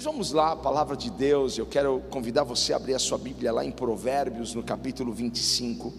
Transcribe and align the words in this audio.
Mas 0.00 0.06
vamos 0.06 0.32
lá, 0.32 0.52
a 0.52 0.56
palavra 0.56 0.96
de 0.96 1.10
Deus. 1.10 1.58
Eu 1.58 1.66
quero 1.66 2.00
convidar 2.08 2.42
você 2.42 2.72
a 2.72 2.76
abrir 2.76 2.94
a 2.94 2.98
sua 2.98 3.18
Bíblia 3.18 3.52
lá 3.52 3.62
em 3.62 3.70
Provérbios, 3.70 4.54
no 4.54 4.62
capítulo 4.62 5.12
25. 5.12 5.92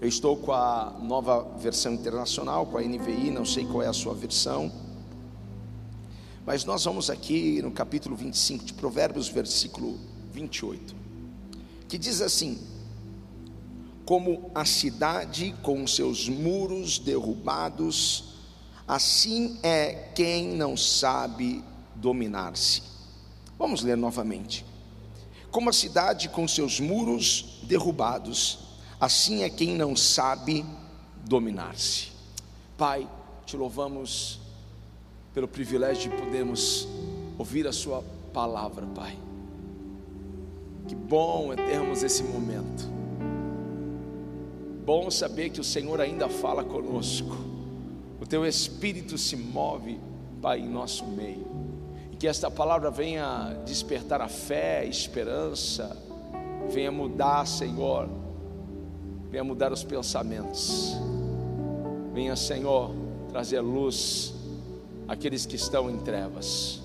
Eu 0.00 0.08
estou 0.08 0.38
com 0.38 0.50
a 0.50 0.96
nova 1.02 1.42
versão 1.58 1.92
internacional, 1.92 2.64
com 2.64 2.78
a 2.78 2.80
NVI, 2.80 3.30
não 3.30 3.44
sei 3.44 3.66
qual 3.66 3.82
é 3.82 3.88
a 3.88 3.92
sua 3.92 4.14
versão. 4.14 4.72
Mas 6.46 6.64
nós 6.64 6.82
vamos 6.82 7.10
aqui 7.10 7.60
no 7.60 7.70
capítulo 7.70 8.16
25 8.16 8.64
de 8.64 8.72
Provérbios, 8.72 9.28
versículo 9.28 9.98
28, 10.32 10.96
que 11.90 11.98
diz 11.98 12.22
assim: 12.22 12.58
Como 14.06 14.50
a 14.54 14.64
cidade 14.64 15.54
com 15.62 15.86
seus 15.86 16.26
muros 16.26 16.98
derrubados, 16.98 18.36
assim 18.88 19.58
é 19.62 19.92
quem 20.14 20.48
não 20.56 20.74
sabe 20.74 21.68
dominar-se. 22.00 22.82
Vamos 23.58 23.82
ler 23.82 23.96
novamente. 23.96 24.64
Como 25.50 25.68
a 25.68 25.72
cidade 25.72 26.28
com 26.28 26.48
seus 26.48 26.80
muros 26.80 27.60
derrubados, 27.64 28.58
assim 28.98 29.42
é 29.42 29.50
quem 29.50 29.76
não 29.76 29.94
sabe 29.94 30.64
dominar-se. 31.24 32.08
Pai, 32.78 33.08
te 33.44 33.56
louvamos 33.56 34.40
pelo 35.34 35.46
privilégio 35.46 36.10
de 36.10 36.16
podermos 36.16 36.88
ouvir 37.36 37.66
a 37.66 37.72
Sua 37.72 38.02
palavra, 38.32 38.86
Pai. 38.86 39.18
Que 40.88 40.94
bom 40.94 41.52
é 41.52 41.56
termos 41.56 42.02
esse 42.02 42.22
momento. 42.22 42.88
Bom 44.84 45.10
saber 45.10 45.50
que 45.50 45.60
o 45.60 45.64
Senhor 45.64 46.00
ainda 46.00 46.28
fala 46.28 46.64
conosco. 46.64 47.36
O 48.20 48.26
Teu 48.26 48.46
Espírito 48.46 49.18
se 49.18 49.36
move, 49.36 50.00
Pai, 50.40 50.60
em 50.60 50.68
nosso 50.68 51.04
meio 51.06 51.49
que 52.20 52.28
esta 52.28 52.50
palavra 52.50 52.90
venha 52.90 53.56
despertar 53.64 54.20
a 54.20 54.28
fé, 54.28 54.80
a 54.80 54.84
esperança, 54.84 55.96
venha 56.70 56.92
mudar, 56.92 57.46
Senhor, 57.46 58.10
venha 59.30 59.42
mudar 59.42 59.72
os 59.72 59.82
pensamentos, 59.82 60.94
venha, 62.12 62.36
Senhor, 62.36 62.90
trazer 63.30 63.60
luz 63.60 64.34
àqueles 65.08 65.46
que 65.46 65.56
estão 65.56 65.88
em 65.90 65.96
trevas. 65.96 66.82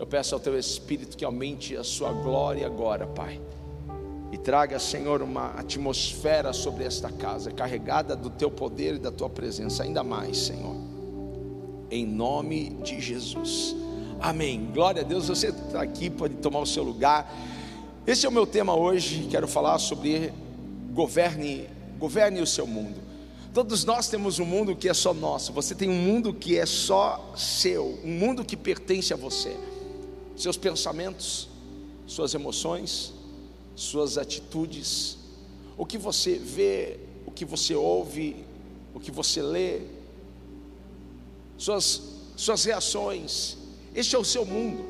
Eu 0.00 0.06
peço 0.06 0.34
ao 0.34 0.40
Teu 0.40 0.58
Espírito 0.58 1.16
que 1.16 1.24
aumente 1.24 1.76
a 1.76 1.84
Sua 1.84 2.12
glória 2.12 2.66
agora, 2.66 3.06
Pai, 3.06 3.40
e 4.32 4.36
traga, 4.36 4.80
Senhor, 4.80 5.22
uma 5.22 5.50
atmosfera 5.50 6.52
sobre 6.52 6.82
esta 6.82 7.08
casa, 7.12 7.52
carregada 7.52 8.16
do 8.16 8.30
Teu 8.30 8.50
poder 8.50 8.96
e 8.96 8.98
da 8.98 9.12
Tua 9.12 9.30
presença, 9.30 9.84
ainda 9.84 10.02
mais, 10.02 10.36
Senhor, 10.38 10.74
em 11.88 12.04
nome 12.04 12.70
de 12.82 13.00
Jesus. 13.00 13.85
Amém. 14.20 14.70
Glória 14.72 15.02
a 15.02 15.04
Deus. 15.04 15.28
Você 15.28 15.48
está 15.48 15.82
aqui, 15.82 16.08
pode 16.08 16.34
tomar 16.36 16.60
o 16.60 16.66
seu 16.66 16.82
lugar. 16.82 17.30
Esse 18.06 18.26
é 18.26 18.28
o 18.28 18.32
meu 18.32 18.46
tema 18.46 18.74
hoje. 18.74 19.28
Quero 19.30 19.46
falar 19.46 19.78
sobre 19.78 20.32
governe, 20.92 21.68
governe 21.98 22.40
o 22.40 22.46
seu 22.46 22.66
mundo. 22.66 23.00
Todos 23.52 23.84
nós 23.84 24.08
temos 24.08 24.38
um 24.38 24.44
mundo 24.44 24.74
que 24.74 24.88
é 24.88 24.94
só 24.94 25.12
nosso. 25.12 25.52
Você 25.52 25.74
tem 25.74 25.88
um 25.88 25.94
mundo 25.94 26.32
que 26.32 26.58
é 26.58 26.66
só 26.66 27.32
seu, 27.36 27.98
um 28.04 28.12
mundo 28.18 28.44
que 28.44 28.56
pertence 28.56 29.12
a 29.12 29.16
você. 29.16 29.56
Seus 30.36 30.56
pensamentos, 30.56 31.48
suas 32.06 32.34
emoções, 32.34 33.12
suas 33.74 34.18
atitudes, 34.18 35.18
o 35.76 35.84
que 35.84 35.98
você 35.98 36.34
vê, 36.38 36.98
o 37.26 37.30
que 37.30 37.44
você 37.44 37.74
ouve, 37.74 38.44
o 38.94 39.00
que 39.00 39.10
você 39.10 39.42
lê, 39.42 39.82
suas, 41.56 42.02
suas 42.36 42.64
reações, 42.64 43.56
este 43.96 44.14
é 44.14 44.18
o 44.18 44.24
seu 44.24 44.44
mundo, 44.44 44.84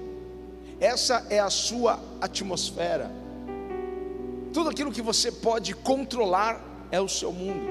essa 0.80 1.24
é 1.30 1.38
a 1.38 1.48
sua 1.48 2.02
atmosfera. 2.20 3.08
Tudo 4.52 4.68
aquilo 4.68 4.90
que 4.90 5.00
você 5.00 5.30
pode 5.30 5.74
controlar 5.76 6.60
é 6.90 7.00
o 7.00 7.08
seu 7.08 7.32
mundo. 7.32 7.70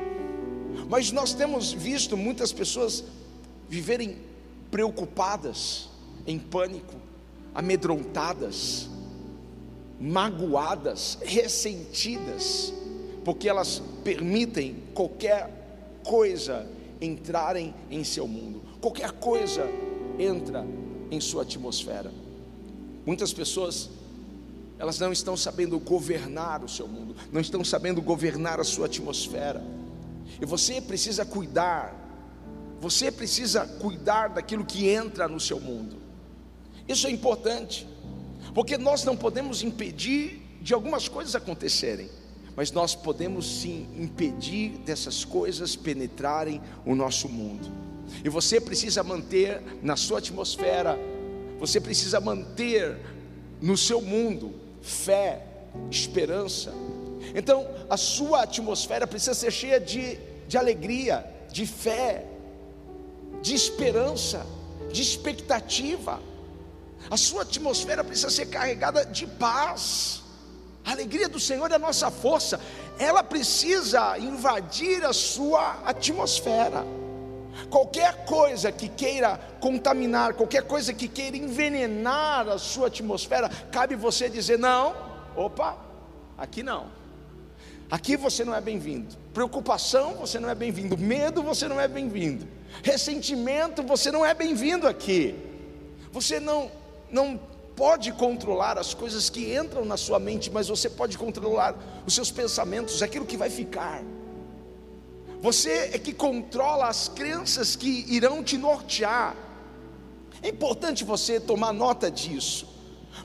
Mas 0.88 1.12
nós 1.12 1.34
temos 1.34 1.74
visto 1.74 2.16
muitas 2.16 2.54
pessoas 2.54 3.04
viverem 3.68 4.18
preocupadas, 4.72 5.90
em 6.26 6.40
pânico, 6.40 6.96
amedrontadas, 7.54 8.90
magoadas, 10.00 11.18
ressentidas, 11.22 12.74
porque 13.26 13.50
elas 13.50 13.82
permitem 14.06 14.84
qualquer 14.94 16.00
coisa 16.02 16.66
entrarem 17.02 17.76
em 17.92 18.06
seu 18.06 18.26
mundo. 18.26 18.62
Qualquer 18.80 19.12
coisa 19.12 19.68
entra 20.18 20.66
em 21.12 21.20
sua 21.20 21.44
atmosfera. 21.44 22.12
Muitas 23.06 23.34
pessoas 23.34 23.90
elas 24.78 25.00
não 25.00 25.12
estão 25.12 25.38
sabendo 25.38 25.80
governar 25.80 26.64
o 26.64 26.70
seu 26.70 26.88
mundo, 26.88 27.16
não 27.32 27.40
estão 27.40 27.64
sabendo 27.64 28.02
governar 28.02 28.60
a 28.60 28.64
sua 28.64 28.88
atmosfera. 28.88 29.64
E 30.42 30.46
você 30.46 30.82
precisa 30.82 31.26
cuidar, 31.26 31.96
você 32.80 33.12
precisa 33.12 33.66
cuidar 33.66 34.30
daquilo 34.30 34.66
que 34.66 34.88
entra 34.90 35.28
no 35.28 35.40
seu 35.40 35.60
mundo. 35.60 35.98
Isso 36.88 37.08
é 37.08 37.12
importante, 37.12 37.88
porque 38.54 38.78
nós 38.78 39.04
não 39.04 39.16
podemos 39.16 39.64
impedir 39.64 40.42
de 40.62 40.74
algumas 40.74 41.08
coisas 41.08 41.36
acontecerem, 41.36 42.10
mas 42.56 42.72
nós 42.72 42.96
podemos 42.96 43.62
sim 43.62 43.88
impedir 43.98 44.78
dessas 44.80 45.24
coisas 45.24 45.76
penetrarem 45.76 46.62
o 46.86 46.96
nosso 46.96 47.30
mundo. 47.30 47.72
E 48.24 48.30
você 48.30 48.60
precisa 48.60 49.04
manter 49.04 49.62
na 49.82 49.96
sua 49.96 50.20
atmosfera, 50.20 50.98
você 51.60 51.80
precisa 51.80 52.20
manter 52.20 52.98
no 53.62 53.78
seu 53.78 54.02
mundo 54.02 54.54
fé, 54.82 55.46
esperança. 55.90 56.74
Então, 57.34 57.68
a 57.90 57.98
sua 57.98 58.44
atmosfera 58.44 59.08
precisa 59.08 59.34
ser 59.34 59.52
cheia 59.52 59.80
de, 59.80 60.20
de 60.48 60.58
alegria, 60.58 61.26
de 61.52 61.66
fé, 61.66 62.26
de 63.42 63.54
esperança, 63.54 64.46
de 64.92 65.02
expectativa. 65.02 66.22
A 67.10 67.18
sua 67.18 67.44
atmosfera 67.44 68.04
precisa 68.04 68.30
ser 68.30 68.48
carregada 68.48 69.06
de 69.06 69.26
paz. 69.28 70.24
A 70.84 70.92
alegria 70.92 71.28
do 71.28 71.40
Senhor 71.40 71.72
é 71.72 71.76
a 71.76 71.80
nossa 71.80 72.12
força, 72.12 72.60
ela 73.00 73.24
precisa 73.24 74.18
invadir 74.20 75.04
a 75.04 75.14
sua 75.14 75.82
atmosfera. 75.84 76.86
Qualquer 77.70 78.26
coisa 78.26 78.72
que 78.72 78.90
queira 78.90 79.40
contaminar, 79.60 80.34
qualquer 80.34 80.64
coisa 80.64 80.94
que 80.94 81.08
queira 81.08 81.38
envenenar 81.38 82.48
a 82.50 82.58
sua 82.58 82.88
atmosfera, 82.88 83.50
cabe 83.72 83.96
você 83.96 84.30
dizer: 84.30 84.60
não, 84.60 84.96
opa, 85.36 85.78
aqui 86.38 86.62
não. 86.62 86.88
Aqui 87.90 88.18
você 88.18 88.44
não 88.44 88.56
é 88.56 88.62
bem-vindo. 88.62 89.16
Preocupação, 89.34 90.16
você 90.16 90.40
não 90.40 90.50
é 90.50 90.56
bem-vindo. 90.56 90.98
Medo, 90.98 91.44
você 91.44 91.68
não 91.68 91.80
é 91.80 91.88
bem-vindo. 91.88 92.48
Ressentimento, 92.84 93.84
você 93.84 94.12
não 94.12 94.26
é 94.26 94.34
bem-vindo 94.34 94.88
aqui. 94.88 95.36
Você 96.12 96.40
não, 96.40 96.72
não 97.12 97.40
pode 97.76 98.12
controlar 98.14 98.78
as 98.78 98.94
coisas 98.94 99.30
que 99.30 99.56
entram 99.56 99.86
na 99.86 99.98
sua 99.98 100.18
mente, 100.18 100.50
mas 100.50 100.68
você 100.68 100.90
pode 100.90 101.18
controlar 101.18 101.76
os 102.06 102.16
seus 102.16 102.32
pensamentos, 102.32 103.02
aquilo 103.04 103.26
que 103.26 103.38
vai 103.38 103.50
ficar. 103.50 104.02
Você 105.46 105.92
é 105.94 106.00
que 106.00 106.12
controla 106.12 106.88
as 106.88 107.08
crenças 107.08 107.76
que 107.76 108.04
irão 108.10 108.44
te 108.44 108.58
nortear. 108.58 109.36
É 110.42 110.50
importante 110.50 111.04
você 111.04 111.40
tomar 111.40 111.72
nota 111.72 112.10
disso. 112.10 112.68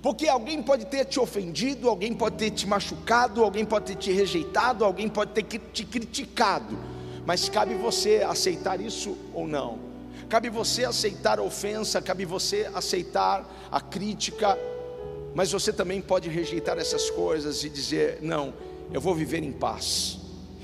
Porque 0.02 0.28
alguém 0.28 0.62
pode 0.62 0.84
ter 0.84 1.06
te 1.06 1.18
ofendido, 1.18 1.88
alguém 1.88 2.12
pode 2.12 2.36
ter 2.36 2.50
te 2.50 2.66
machucado, 2.66 3.42
alguém 3.42 3.64
pode 3.64 3.86
ter 3.86 3.94
te 3.94 4.12
rejeitado, 4.12 4.84
alguém 4.84 5.08
pode 5.08 5.32
ter 5.32 5.44
te 5.72 5.82
criticado. 5.82 6.78
Mas 7.24 7.48
cabe 7.48 7.74
você 7.74 8.16
aceitar 8.16 8.82
isso 8.82 9.16
ou 9.32 9.48
não. 9.48 9.78
Cabe 10.28 10.50
você 10.50 10.84
aceitar 10.84 11.38
a 11.38 11.42
ofensa, 11.42 12.02
cabe 12.02 12.26
você 12.26 12.70
aceitar 12.74 13.50
a 13.72 13.80
crítica, 13.80 14.58
mas 15.34 15.52
você 15.52 15.72
também 15.72 16.02
pode 16.02 16.28
rejeitar 16.28 16.76
essas 16.76 17.08
coisas 17.08 17.64
e 17.64 17.70
dizer: 17.70 18.18
não, 18.20 18.52
eu 18.92 19.00
vou 19.00 19.14
viver 19.14 19.42
em 19.42 19.52
paz. 19.52 20.19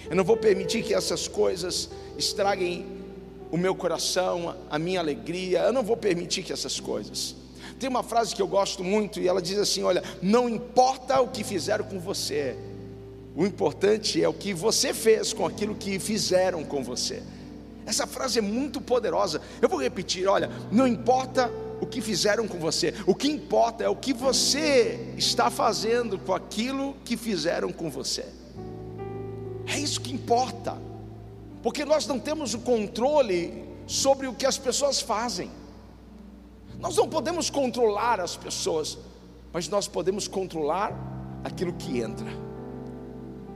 Eu 0.09 0.17
não 0.17 0.25
vou 0.25 0.37
permitir 0.37 0.83
que 0.83 0.95
essas 0.95 1.29
coisas 1.29 1.89
estraguem 2.17 2.87
o 3.51 3.57
meu 3.57 3.75
coração, 3.75 4.55
a 4.71 4.79
minha 4.79 5.01
alegria. 5.01 5.61
Eu 5.61 5.73
não 5.73 5.83
vou 5.83 5.97
permitir 5.97 6.43
que 6.43 6.53
essas 6.53 6.81
coisas. 6.81 7.35
Tem 7.79 7.89
uma 7.89 8.03
frase 8.03 8.35
que 8.35 8.41
eu 8.41 8.47
gosto 8.47 8.83
muito 8.83 9.21
e 9.21 9.29
ela 9.29 9.43
diz 9.43 9.59
assim: 9.59 9.83
Olha, 9.83 10.03
não 10.23 10.49
importa 10.49 11.21
o 11.21 11.29
que 11.29 11.45
fizeram 11.45 11.85
com 11.85 11.99
você, 11.99 12.57
o 13.37 13.45
importante 13.45 14.23
é 14.23 14.29
o 14.29 14.33
que 14.33 14.55
você 14.55 14.95
fez 14.95 15.33
com 15.35 15.45
aquilo 15.45 15.75
que 15.75 15.99
fizeram 15.99 16.65
com 16.65 16.83
você. 16.83 17.23
Essa 17.85 18.07
frase 18.07 18.39
é 18.39 18.43
muito 18.43 18.81
poderosa. 18.81 19.43
Eu 19.61 19.69
vou 19.69 19.81
repetir: 19.81 20.27
olha, 20.27 20.51
não 20.73 20.87
importa 20.87 21.51
o 21.81 21.87
que 21.87 22.01
fizeram 22.01 22.49
com 22.49 22.59
você, 22.59 22.95
o 23.07 23.15
que 23.15 23.29
importa 23.29 23.85
é 23.85 23.89
o 23.89 23.95
que 23.95 24.15
você 24.15 24.99
está 25.17 25.51
fazendo 25.51 26.19
com 26.19 26.33
aquilo 26.33 26.97
que 27.05 27.17
fizeram 27.17 27.71
com 27.71 27.91
você. 27.91 28.25
É 29.67 29.79
isso 29.79 30.01
que 30.01 30.13
importa, 30.13 30.77
porque 31.63 31.85
nós 31.85 32.07
não 32.07 32.19
temos 32.19 32.55
o 32.55 32.61
controle 32.61 33.65
sobre 33.87 34.27
o 34.27 34.35
que 34.35 34.47
as 34.47 34.59
pessoas 34.59 35.01
fazem. 35.01 35.51
Nós 36.79 36.97
não 36.97 37.09
podemos 37.09 37.51
controlar 37.51 38.21
as 38.21 38.37
pessoas, 38.37 38.99
mas 39.53 39.69
nós 39.69 39.89
podemos 39.89 40.29
controlar 40.29 40.93
aquilo 41.43 41.73
que 41.73 42.01
entra. 42.01 42.29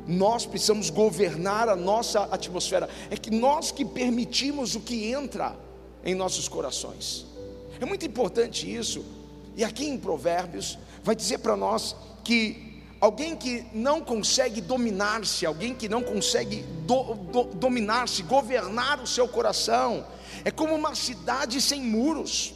Nós 0.06 0.46
precisamos 0.46 0.90
governar 0.90 1.68
a 1.68 1.76
nossa 1.76 2.24
atmosfera. 2.24 2.88
É 3.10 3.16
que 3.16 3.30
nós 3.30 3.70
que 3.70 3.84
permitimos 3.84 4.74
o 4.74 4.80
que 4.80 5.12
entra 5.12 5.54
em 6.04 6.14
nossos 6.14 6.48
corações. 6.48 7.26
É 7.78 7.84
muito 7.84 8.04
importante 8.06 8.72
isso. 8.72 9.04
E 9.56 9.62
aqui 9.62 9.86
em 9.86 9.98
Provérbios 9.98 10.78
vai 11.02 11.14
dizer 11.14 11.38
para 11.38 11.56
nós 11.56 11.94
que 12.24 12.69
alguém 13.00 13.34
que 13.34 13.64
não 13.72 14.00
consegue 14.00 14.60
dominar-se, 14.60 15.46
alguém 15.46 15.74
que 15.74 15.88
não 15.88 16.02
consegue 16.02 16.62
do, 16.86 17.14
do, 17.14 17.44
dominar-se, 17.44 18.22
governar 18.22 19.00
o 19.00 19.06
seu 19.06 19.26
coração, 19.26 20.06
é 20.44 20.50
como 20.50 20.74
uma 20.74 20.94
cidade 20.94 21.60
sem 21.60 21.80
muros. 21.80 22.52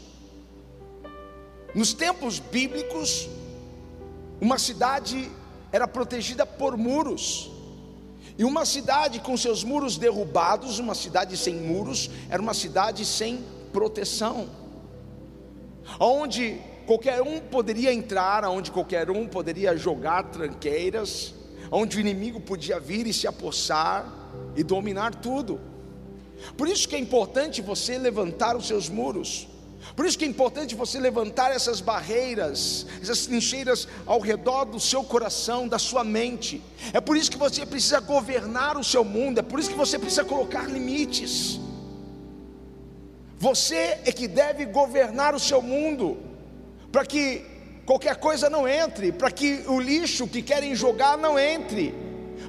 Nos 1.75 1.93
tempos 1.93 2.39
bíblicos, 2.39 3.29
uma 4.41 4.59
cidade 4.59 5.31
era 5.73 5.89
protegida 5.89 6.45
por 6.45 6.77
muros. 6.77 7.51
E 8.37 8.45
uma 8.45 8.65
cidade 8.65 9.21
com 9.21 9.37
seus 9.37 9.65
muros 9.65 9.97
derrubados, 9.97 10.79
uma 10.79 10.95
cidade 10.95 11.37
sem 11.37 11.55
muros, 11.55 12.11
era 12.29 12.43
uma 12.43 12.55
cidade 12.55 13.05
sem 13.05 13.45
proteção. 13.73 14.49
Onde 15.99 16.61
qualquer 16.87 17.23
um 17.23 17.41
poderia 17.41 17.93
entrar, 17.93 18.45
onde 18.45 18.71
qualquer 18.71 19.11
um 19.11 19.27
poderia 19.27 19.77
jogar 19.77 20.25
tranqueiras, 20.25 21.35
onde 21.71 21.97
o 21.97 22.01
inimigo 22.01 22.41
podia 22.41 22.79
vir 22.79 23.07
e 23.07 23.13
se 23.13 23.27
apossar 23.27 24.13
e 24.55 24.63
dominar 24.63 25.15
tudo. 25.15 25.61
Por 26.57 26.69
isso 26.69 26.89
que 26.89 26.95
é 26.95 26.99
importante 26.99 27.63
você 27.63 27.99
levantar 27.99 28.57
os 28.57 28.67
seus 28.67 28.89
muros. 28.89 29.49
Por 29.95 30.07
isso 30.07 30.19
que 30.19 30.25
é 30.25 30.29
importante 30.29 30.75
você 30.75 30.99
levantar 30.99 31.53
essas 31.53 31.81
barreiras, 31.81 32.87
essas 33.03 33.27
trincheiras 33.27 33.87
ao 34.07 34.19
redor 34.19 34.65
do 34.65 34.81
seu 34.81 35.05
coração, 35.05 35.69
da 35.69 35.79
sua 35.79 36.03
mente. 36.03 36.63
É 36.93 37.01
por 37.01 37.17
isso 37.17 37.31
que 37.31 37.37
você 37.37 37.67
precisa 37.67 38.01
governar 38.01 38.77
o 38.77 38.85
seu 38.85 39.05
mundo, 39.05 39.39
é 39.39 39.43
por 39.43 39.61
isso 39.61 39.71
que 39.71 39.77
você 39.77 39.99
precisa 39.99 40.25
colocar 40.25 40.69
limites. 40.69 41.61
Você 43.39 43.99
é 44.05 44.13
que 44.13 44.27
deve 44.27 44.65
governar 44.65 45.35
o 45.35 45.41
seu 45.41 45.61
mundo, 45.61 46.17
para 46.95 47.05
que 47.05 47.45
qualquer 47.85 48.15
coisa 48.15 48.49
não 48.49 48.69
entre, 48.69 49.11
para 49.11 49.29
que 49.29 49.65
o 49.67 49.81
lixo 49.81 50.29
que 50.29 50.41
querem 50.41 50.77
jogar 50.77 51.19
não 51.19 51.37
entre, 51.37 51.93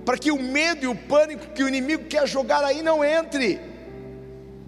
para 0.06 0.20
que 0.20 0.30
o 0.30 0.40
medo 0.40 0.86
e 0.86 0.88
o 0.88 0.96
pânico 0.96 1.48
que 1.48 1.64
o 1.64 1.68
inimigo 1.68 2.06
quer 2.06 2.28
jogar 2.28 2.64
aí 2.64 2.84
não 2.84 3.04
entre. 3.04 3.60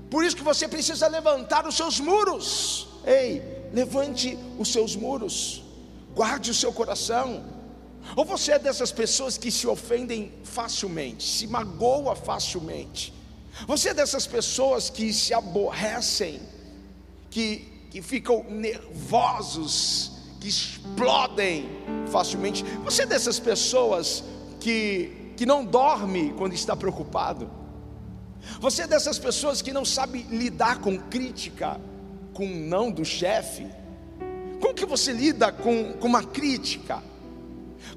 Por 0.09 0.25
isso 0.25 0.35
que 0.35 0.41
você 0.41 0.67
precisa 0.67 1.07
levantar 1.07 1.67
os 1.67 1.75
seus 1.75 1.99
muros. 1.99 2.87
Ei, 3.05 3.43
levante 3.71 4.35
os 4.57 4.73
seus 4.73 4.95
muros. 4.95 5.63
Guarde 6.15 6.49
o 6.49 6.55
seu 6.55 6.73
coração. 6.73 7.45
Ou 8.15 8.25
você 8.25 8.53
é 8.53 8.57
dessas 8.57 8.91
pessoas 8.91 9.37
que 9.37 9.51
se 9.51 9.67
ofendem 9.67 10.33
facilmente, 10.43 11.23
se 11.23 11.45
magoa 11.45 12.15
facilmente. 12.15 13.13
Você 13.67 13.89
é 13.89 13.93
dessas 13.93 14.25
pessoas 14.25 14.89
que 14.89 15.13
se 15.13 15.35
aborrecem, 15.35 16.41
que, 17.29 17.76
que 17.89 18.01
ficam 18.01 18.45
nervosos, 18.49 20.11
que 20.39 20.47
explodem 20.47 21.69
facilmente. 22.11 22.63
Você 22.83 23.03
é 23.03 23.05
dessas 23.05 23.39
pessoas 23.39 24.23
que, 24.59 25.33
que 25.35 25.45
não 25.45 25.65
dorme 25.65 26.33
quando 26.37 26.53
está 26.53 26.75
preocupado. 26.75 27.49
Você 28.59 28.83
é 28.83 28.87
dessas 28.87 29.19
pessoas 29.19 29.61
que 29.61 29.73
não 29.73 29.83
sabe 29.83 30.23
lidar 30.23 30.79
com 30.79 30.97
crítica, 30.97 31.79
com 32.33 32.47
não 32.47 32.91
do 32.91 33.03
chefe? 33.03 33.67
Como 34.59 34.73
que 34.73 34.85
você 34.85 35.11
lida 35.11 35.51
com, 35.51 35.93
com 35.93 36.07
uma 36.07 36.23
crítica? 36.23 37.03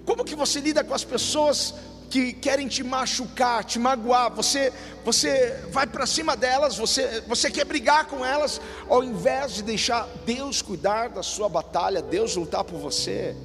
Como 0.05 0.25
que 0.25 0.35
você 0.35 0.61
lida 0.61 0.83
com 0.85 0.95
as 0.95 1.05
pessoas 1.05 1.75
que 2.11 2.33
querem 2.33 2.67
te 2.67 2.83
machucar, 2.83 3.65
te 3.65 3.79
magoar? 3.79 4.35
Você, 4.35 4.73
você 5.05 5.65
vai 5.71 5.87
para 5.87 6.05
cima 6.07 6.37
delas, 6.37 6.77
você, 6.77 7.23
você 7.23 7.49
quer 7.51 7.65
brigar 7.65 8.07
com 8.07 8.25
elas, 8.25 8.61
ao 8.89 9.05
invés 9.05 9.55
de 9.55 9.63
deixar 9.63 10.09
Deus 10.27 10.61
cuidar 10.61 11.09
da 11.09 11.23
sua 11.23 11.49
batalha, 11.49 12.03
Deus 12.03 12.35
lutar 12.35 12.65
por 12.65 12.79
você. 12.79 13.37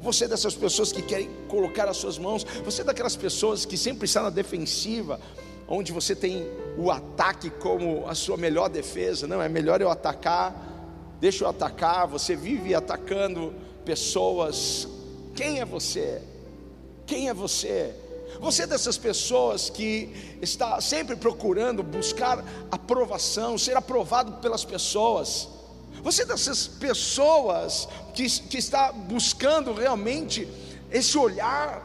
Você 0.00 0.24
é 0.24 0.28
dessas 0.28 0.54
pessoas 0.54 0.90
que 0.90 1.02
querem 1.02 1.30
colocar 1.48 1.86
as 1.88 1.98
suas 1.98 2.18
mãos, 2.18 2.44
você 2.64 2.80
é 2.80 2.84
daquelas 2.84 3.14
pessoas 3.14 3.66
que 3.66 3.76
sempre 3.76 4.06
está 4.06 4.22
na 4.22 4.30
defensiva, 4.30 5.20
onde 5.68 5.92
você 5.92 6.16
tem 6.16 6.48
o 6.78 6.90
ataque 6.90 7.50
como 7.50 8.08
a 8.08 8.14
sua 8.14 8.36
melhor 8.36 8.68
defesa, 8.68 9.26
não, 9.26 9.40
é 9.40 9.48
melhor 9.48 9.80
eu 9.80 9.90
atacar, 9.90 10.54
deixa 11.20 11.44
eu 11.44 11.48
atacar, 11.48 12.06
você 12.06 12.34
vive 12.34 12.74
atacando 12.74 13.54
pessoas. 13.84 14.88
Quem 15.34 15.60
é 15.60 15.64
você? 15.64 16.22
Quem 17.06 17.28
é 17.28 17.34
você? 17.34 17.94
Você 18.44 18.64
é 18.64 18.66
dessas 18.66 18.98
pessoas 18.98 19.70
que 19.70 20.36
está 20.42 20.78
sempre 20.78 21.16
procurando 21.16 21.82
buscar 21.82 22.44
aprovação, 22.70 23.56
ser 23.56 23.74
aprovado 23.74 24.32
pelas 24.32 24.62
pessoas. 24.66 25.48
Você 26.02 26.24
é 26.24 26.26
dessas 26.26 26.66
pessoas 26.66 27.88
que, 28.12 28.28
que 28.28 28.58
está 28.58 28.92
buscando 28.92 29.72
realmente 29.72 30.46
esse 30.92 31.16
olhar. 31.16 31.82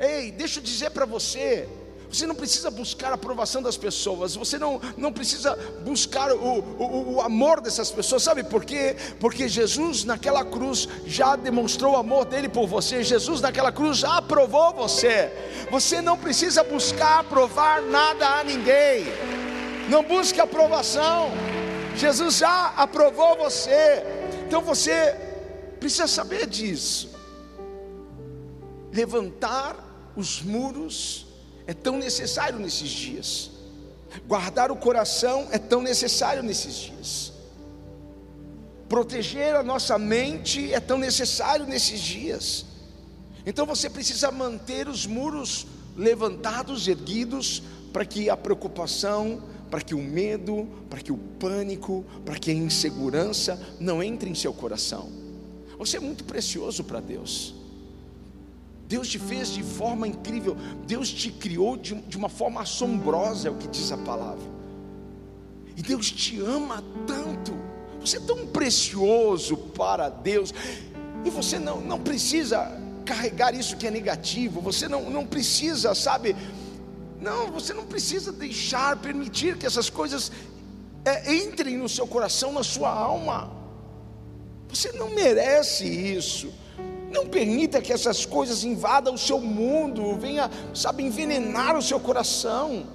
Ei, 0.00 0.32
deixa 0.32 0.58
eu 0.58 0.64
dizer 0.64 0.90
para 0.90 1.06
você, 1.06 1.68
você 2.10 2.26
não 2.26 2.34
precisa 2.34 2.70
buscar 2.70 3.10
a 3.10 3.14
aprovação 3.14 3.60
das 3.60 3.76
pessoas, 3.76 4.34
você 4.34 4.58
não, 4.58 4.80
não 4.96 5.12
precisa 5.12 5.54
buscar 5.84 6.32
o, 6.32 6.60
o, 6.78 7.14
o 7.16 7.20
amor 7.20 7.60
dessas 7.60 7.90
pessoas, 7.90 8.22
sabe 8.22 8.42
por 8.42 8.64
quê? 8.64 8.96
Porque 9.20 9.46
Jesus 9.46 10.04
naquela 10.04 10.42
cruz 10.42 10.88
já 11.04 11.36
demonstrou 11.36 11.92
o 11.92 11.96
amor 11.96 12.24
dele 12.24 12.48
por 12.48 12.66
você, 12.66 13.04
Jesus 13.04 13.42
naquela 13.42 13.70
cruz 13.70 13.98
já 13.98 14.16
aprovou 14.16 14.72
você, 14.72 15.30
você 15.70 16.00
não 16.00 16.16
precisa 16.16 16.62
buscar 16.64 17.20
aprovar 17.20 17.82
nada 17.82 18.40
a 18.40 18.44
ninguém, 18.44 19.04
não 19.88 20.02
busque 20.02 20.40
aprovação, 20.40 21.30
Jesus 21.96 22.36
já 22.36 22.68
aprovou 22.76 23.36
você, 23.36 24.02
então 24.46 24.62
você 24.62 25.16
precisa 25.80 26.06
saber 26.06 26.46
disso, 26.46 27.10
levantar 28.92 29.76
os 30.16 30.42
muros 30.42 31.26
é 31.68 31.74
tão 31.74 31.98
necessário 31.98 32.58
nesses 32.58 32.88
dias. 32.88 33.50
Guardar 34.26 34.72
o 34.72 34.76
coração 34.76 35.48
é 35.52 35.58
tão 35.58 35.82
necessário 35.82 36.42
nesses 36.42 36.74
dias. 36.76 37.32
Proteger 38.88 39.54
a 39.54 39.62
nossa 39.62 39.98
mente 39.98 40.72
é 40.72 40.80
tão 40.80 40.96
necessário 40.96 41.66
nesses 41.66 42.00
dias. 42.00 42.64
Então 43.46 43.64
você 43.66 43.88
precisa 43.88 44.30
manter 44.30 44.88
os 44.88 45.06
muros 45.06 45.66
levantados, 45.96 46.86
erguidos, 46.86 47.62
para 47.92 48.04
que 48.04 48.30
a 48.30 48.36
preocupação, 48.36 49.42
para 49.70 49.80
que 49.80 49.94
o 49.94 50.02
medo, 50.02 50.68
para 50.88 51.00
que 51.00 51.12
o 51.12 51.16
pânico, 51.16 52.04
para 52.24 52.38
que 52.38 52.50
a 52.50 52.54
insegurança 52.54 53.60
não 53.80 54.02
entre 54.02 54.30
em 54.30 54.34
seu 54.34 54.52
coração. 54.52 55.10
Você 55.78 55.96
é 55.96 56.00
muito 56.00 56.24
precioso 56.24 56.84
para 56.84 57.00
Deus. 57.00 57.54
Deus 58.88 59.08
te 59.08 59.18
fez 59.18 59.52
de 59.52 59.62
forma 59.62 60.08
incrível, 60.08 60.56
Deus 60.86 61.10
te 61.10 61.30
criou 61.30 61.76
de, 61.76 61.94
de 61.94 62.16
uma 62.16 62.30
forma 62.30 62.62
assombrosa, 62.62 63.48
é 63.48 63.50
o 63.50 63.56
que 63.56 63.68
diz 63.68 63.92
a 63.92 63.98
palavra. 63.98 64.44
E 65.76 65.82
Deus 65.82 66.10
te 66.10 66.40
ama 66.40 66.82
tanto, 67.06 67.52
você 68.00 68.16
é 68.16 68.20
tão 68.20 68.46
precioso 68.46 69.56
para 69.56 70.08
Deus, 70.08 70.54
e 71.22 71.28
você 71.28 71.58
não, 71.58 71.82
não 71.82 72.00
precisa 72.00 72.80
carregar 73.10 73.54
isso 73.54 73.76
que 73.78 73.86
é 73.86 73.90
negativo, 73.90 74.60
você 74.60 74.86
não, 74.94 75.02
não 75.16 75.24
precisa, 75.34 75.94
sabe, 75.94 76.36
não, 77.26 77.40
você 77.58 77.72
não 77.72 77.86
precisa 77.92 78.30
deixar, 78.30 78.90
permitir 79.08 79.56
que 79.56 79.66
essas 79.70 79.88
coisas 79.88 80.30
é, 81.04 81.34
entrem 81.34 81.76
no 81.78 81.88
seu 81.88 82.06
coração, 82.06 82.52
na 82.52 82.62
sua 82.62 82.90
alma, 82.92 83.50
você 84.68 84.92
não 84.92 85.08
merece 85.10 85.86
isso. 85.86 86.48
Não 87.10 87.26
permita 87.26 87.80
que 87.80 87.90
essas 87.90 88.26
coisas 88.26 88.64
invadam 88.64 89.14
o 89.14 89.18
seu 89.28 89.40
mundo, 89.40 90.14
venha, 90.16 90.50
sabe, 90.74 91.02
envenenar 91.02 91.74
o 91.74 91.80
seu 91.80 91.98
coração. 91.98 92.86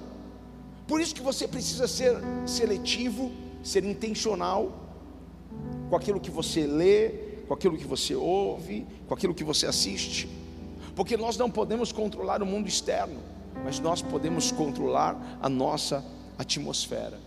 Por 0.86 1.00
isso 1.00 1.16
que 1.16 1.20
você 1.30 1.48
precisa 1.48 1.88
ser 1.88 2.12
seletivo, 2.46 3.32
ser 3.64 3.84
intencional 3.84 4.72
com 5.90 5.96
aquilo 5.96 6.20
que 6.20 6.30
você 6.30 6.64
lê, 6.64 7.23
com 7.46 7.54
aquilo 7.54 7.76
que 7.76 7.86
você 7.86 8.14
ouve, 8.14 8.86
com 9.06 9.14
aquilo 9.14 9.34
que 9.34 9.44
você 9.44 9.66
assiste. 9.66 10.28
Porque 10.94 11.16
nós 11.16 11.36
não 11.36 11.50
podemos 11.50 11.92
controlar 11.92 12.42
o 12.42 12.46
mundo 12.46 12.68
externo, 12.68 13.20
mas 13.64 13.80
nós 13.80 14.02
podemos 14.02 14.52
controlar 14.52 15.38
a 15.40 15.48
nossa 15.48 16.04
atmosfera. 16.38 17.18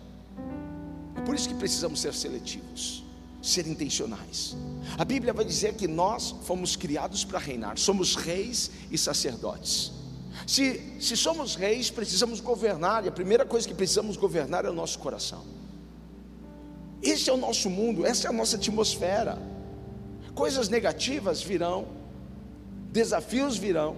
É 1.16 1.22
por 1.22 1.36
isso 1.36 1.50
que 1.50 1.56
precisamos 1.56 2.00
ser 2.00 2.14
seletivos 2.14 3.08
ser 3.42 3.68
intencionais. 3.68 4.56
A 4.98 5.06
Bíblia 5.06 5.32
vai 5.32 5.46
dizer 5.46 5.76
que 5.76 5.88
nós 5.88 6.36
fomos 6.44 6.76
criados 6.76 7.24
para 7.24 7.40
reinar, 7.40 7.78
somos 7.78 8.16
reis 8.16 8.72
e 8.92 8.98
sacerdotes. 8.98 9.92
Se, 10.46 10.82
se 11.00 11.16
somos 11.18 11.56
reis, 11.56 11.90
precisamos 11.90 12.40
governar, 12.40 13.06
e 13.06 13.08
a 13.08 13.12
primeira 13.12 13.46
coisa 13.46 13.68
que 13.68 13.74
precisamos 13.74 14.18
governar 14.18 14.66
é 14.66 14.70
o 14.70 14.74
nosso 14.74 15.00
coração. 15.00 15.44
Esse 17.02 17.30
é 17.30 17.34
o 17.34 17.38
nosso 17.38 17.70
mundo, 17.70 18.06
essa 18.06 18.28
é 18.28 18.30
a 18.30 18.34
nossa 18.34 18.56
atmosfera. 18.58 19.38
Coisas 20.38 20.70
negativas 20.70 21.41
virão, 21.41 21.88
desafios 22.91 23.58
virão, 23.58 23.96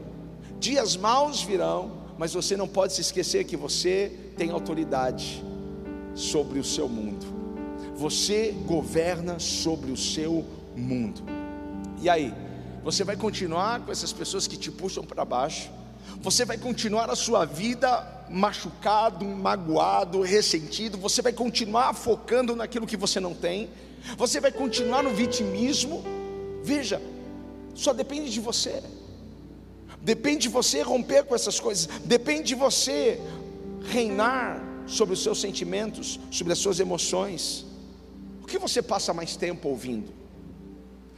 dias 0.58 0.96
maus 0.96 1.42
virão, 1.44 1.92
mas 2.18 2.34
você 2.34 2.56
não 2.56 2.66
pode 2.66 2.94
se 2.94 3.02
esquecer 3.02 3.44
que 3.44 3.58
você 3.58 4.10
tem 4.38 4.50
autoridade 4.50 5.44
sobre 6.16 6.58
o 6.58 6.64
seu 6.64 6.88
mundo. 6.88 7.26
Você 7.94 8.56
governa 8.66 9.38
sobre 9.38 9.92
o 9.92 9.98
seu 9.98 10.46
mundo. 10.78 11.24
E 12.02 12.10
aí, 12.10 12.34
você 12.86 13.04
vai 13.04 13.18
continuar 13.18 13.82
com 13.82 13.92
essas 13.92 14.14
pessoas 14.14 14.48
que 14.48 14.56
te 14.56 14.72
puxam 14.72 15.04
para 15.04 15.26
baixo? 15.26 15.70
Você 16.22 16.46
vai 16.46 16.58
continuar 16.58 17.10
a 17.10 17.18
sua 17.18 17.44
vida 17.44 18.26
machucado, 18.30 19.26
magoado, 19.26 20.22
ressentido? 20.22 20.98
Você 21.00 21.22
vai 21.22 21.34
continuar 21.34 21.94
focando 21.94 22.56
naquilo 22.56 22.88
que 22.88 22.96
você 22.96 23.20
não 23.20 23.34
tem? 23.34 23.70
Você 24.18 24.40
vai 24.40 24.54
continuar 24.54 25.04
no 25.04 25.10
vitimismo? 25.10 26.18
Veja, 26.64 27.02
só 27.74 27.94
depende 27.94 28.32
de 28.32 28.40
você. 28.40 28.82
Depende 30.02 30.44
de 30.44 30.50
você 30.50 30.82
romper 30.82 31.24
com 31.24 31.36
essas 31.36 31.60
coisas. 31.60 31.88
Depende 32.06 32.50
de 32.50 32.56
você 32.56 33.20
reinar 33.84 34.62
sobre 34.88 35.14
os 35.14 35.22
seus 35.22 35.40
sentimentos, 35.40 36.20
sobre 36.32 36.54
as 36.54 36.60
suas 36.60 36.80
emoções. 36.80 37.66
O 38.42 38.48
que 38.48 38.58
você 38.58 38.82
passa 38.82 39.14
mais 39.14 39.36
tempo 39.36 39.70
ouvindo? 39.70 40.12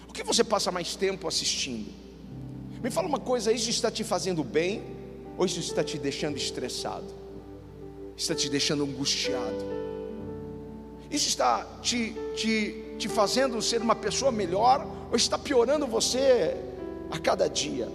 O 0.07 0.13
que 0.13 0.23
você 0.23 0.43
passa 0.43 0.71
mais 0.71 0.95
tempo 0.95 1.27
assistindo? 1.27 1.89
Me 2.83 2.89
fala 2.91 3.07
uma 3.07 3.19
coisa: 3.19 3.51
isso 3.51 3.69
está 3.69 3.89
te 3.89 4.03
fazendo 4.03 4.43
bem 4.43 4.83
ou 5.37 5.45
isso 5.45 5.59
está 5.59 5.83
te 5.83 5.97
deixando 5.97 6.37
estressado? 6.37 7.07
Está 8.17 8.35
te 8.35 8.49
deixando 8.49 8.83
angustiado? 8.83 9.81
Isso 11.09 11.27
está 11.27 11.65
te, 11.81 12.15
te, 12.35 12.83
te 12.97 13.09
fazendo 13.09 13.61
ser 13.61 13.81
uma 13.81 13.95
pessoa 13.95 14.31
melhor 14.31 14.87
ou 15.11 15.17
está 15.17 15.37
piorando 15.37 15.85
você 15.85 16.55
a 17.11 17.19
cada 17.19 17.49
dia? 17.49 17.89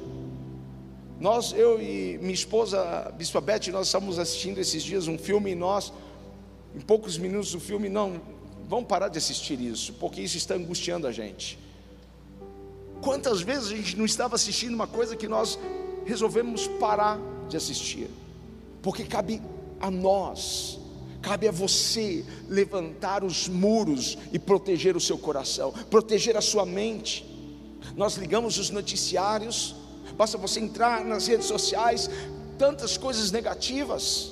Nós, 1.19 1.55
eu 1.55 1.81
e 1.81 2.19
minha 2.19 2.35
esposa, 2.35 3.11
Bispa 3.17 3.41
Beth, 3.41 3.69
nós 3.73 3.87
estamos 3.87 4.19
assistindo 4.19 4.59
esses 4.59 4.83
dias 4.83 5.09
um 5.09 5.17
filme 5.17 5.53
e 5.53 5.55
nós, 5.55 5.91
em 6.75 6.81
poucos 6.81 7.17
minutos 7.17 7.53
do 7.53 7.59
filme, 7.59 7.89
não, 7.89 8.21
vamos 8.69 8.87
parar 8.87 9.09
de 9.09 9.17
assistir 9.17 9.59
isso, 9.59 9.95
porque 9.95 10.21
isso 10.21 10.37
está 10.37 10.55
angustiando 10.55 11.07
a 11.07 11.13
gente. 11.13 11.59
Quantas 13.01 13.41
vezes 13.41 13.73
a 13.73 13.77
gente 13.77 13.97
não 13.97 14.05
estava 14.05 14.35
assistindo 14.35 14.75
uma 14.75 14.87
coisa 14.87 15.17
que 15.17 15.27
nós 15.27 15.59
resolvemos 16.05 16.69
parar 16.69 17.19
de 17.49 17.57
assistir? 17.57 18.11
Porque 18.83 19.05
cabe 19.05 19.41
a 19.81 19.91
nós, 19.91 20.79
cabe 21.27 21.49
a 21.49 21.51
você 21.51 22.25
levantar 22.49 23.25
os 23.25 23.49
muros 23.49 24.17
e 24.33 24.39
proteger 24.39 24.97
o 24.97 25.01
seu 25.01 25.19
coração, 25.19 25.73
proteger 25.91 26.37
a 26.37 26.41
sua 26.41 26.65
mente. 26.65 27.27
Nós 27.97 28.15
ligamos 28.15 28.59
os 28.59 28.71
noticiários, 28.71 29.75
basta 30.17 30.39
você 30.39 30.61
entrar 30.61 31.05
nas 31.05 31.27
redes 31.27 31.47
sociais, 31.49 32.09
tantas 32.57 32.97
coisas 32.97 33.33
negativas, 33.33 34.31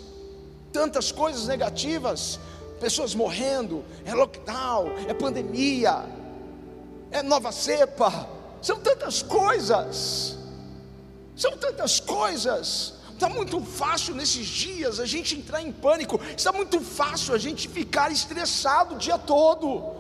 tantas 0.73 1.11
coisas 1.11 1.49
negativas, 1.49 2.39
pessoas 2.79 3.13
morrendo, 3.13 3.85
é 4.05 4.15
lockdown, 4.15 4.93
é 5.09 5.15
pandemia, 5.15 6.05
é 7.11 7.25
nova 7.25 7.51
cepa, 7.51 8.29
são 8.63 8.79
tantas 8.79 9.21
coisas, 9.21 10.39
são 11.35 11.57
tantas 11.57 11.99
coisas. 11.99 12.95
Está 13.15 13.29
muito 13.29 13.61
fácil 13.61 14.13
nesses 14.15 14.45
dias 14.45 14.99
a 14.99 15.07
gente 15.07 15.37
entrar 15.37 15.63
em 15.63 15.71
pânico, 15.71 16.21
está 16.37 16.53
muito 16.53 16.81
fácil 16.81 17.33
a 17.33 17.39
gente 17.39 17.69
ficar 17.69 18.11
estressado 18.11 18.97
o 18.97 18.99
dia 18.99 19.17
todo, 19.17 19.95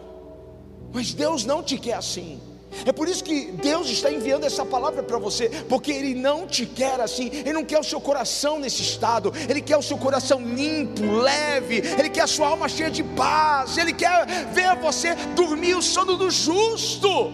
mas 0.92 1.14
Deus 1.14 1.44
não 1.44 1.62
te 1.62 1.78
quer 1.78 1.94
assim. 1.94 2.40
É 2.84 2.90
por 2.90 3.08
isso 3.08 3.22
que 3.22 3.52
Deus 3.52 3.88
está 3.88 4.10
enviando 4.10 4.42
essa 4.42 4.66
palavra 4.66 5.00
para 5.00 5.16
você, 5.16 5.48
porque 5.68 5.92
Ele 5.92 6.12
não 6.12 6.44
te 6.44 6.66
quer 6.66 7.00
assim, 7.00 7.30
Ele 7.32 7.52
não 7.52 7.64
quer 7.64 7.78
o 7.78 7.84
seu 7.84 8.00
coração 8.00 8.58
nesse 8.58 8.82
estado, 8.82 9.32
Ele 9.48 9.60
quer 9.60 9.76
o 9.76 9.82
seu 9.82 9.96
coração 9.96 10.40
limpo, 10.40 11.00
leve, 11.12 11.76
Ele 11.96 12.10
quer 12.10 12.22
a 12.22 12.26
sua 12.26 12.48
alma 12.48 12.68
cheia 12.68 12.90
de 12.90 13.04
paz, 13.04 13.78
Ele 13.78 13.92
quer 13.92 14.26
ver 14.52 14.74
você 14.80 15.14
dormir 15.36 15.76
o 15.76 15.82
sono 15.82 16.16
do 16.16 16.28
justo, 16.32 17.30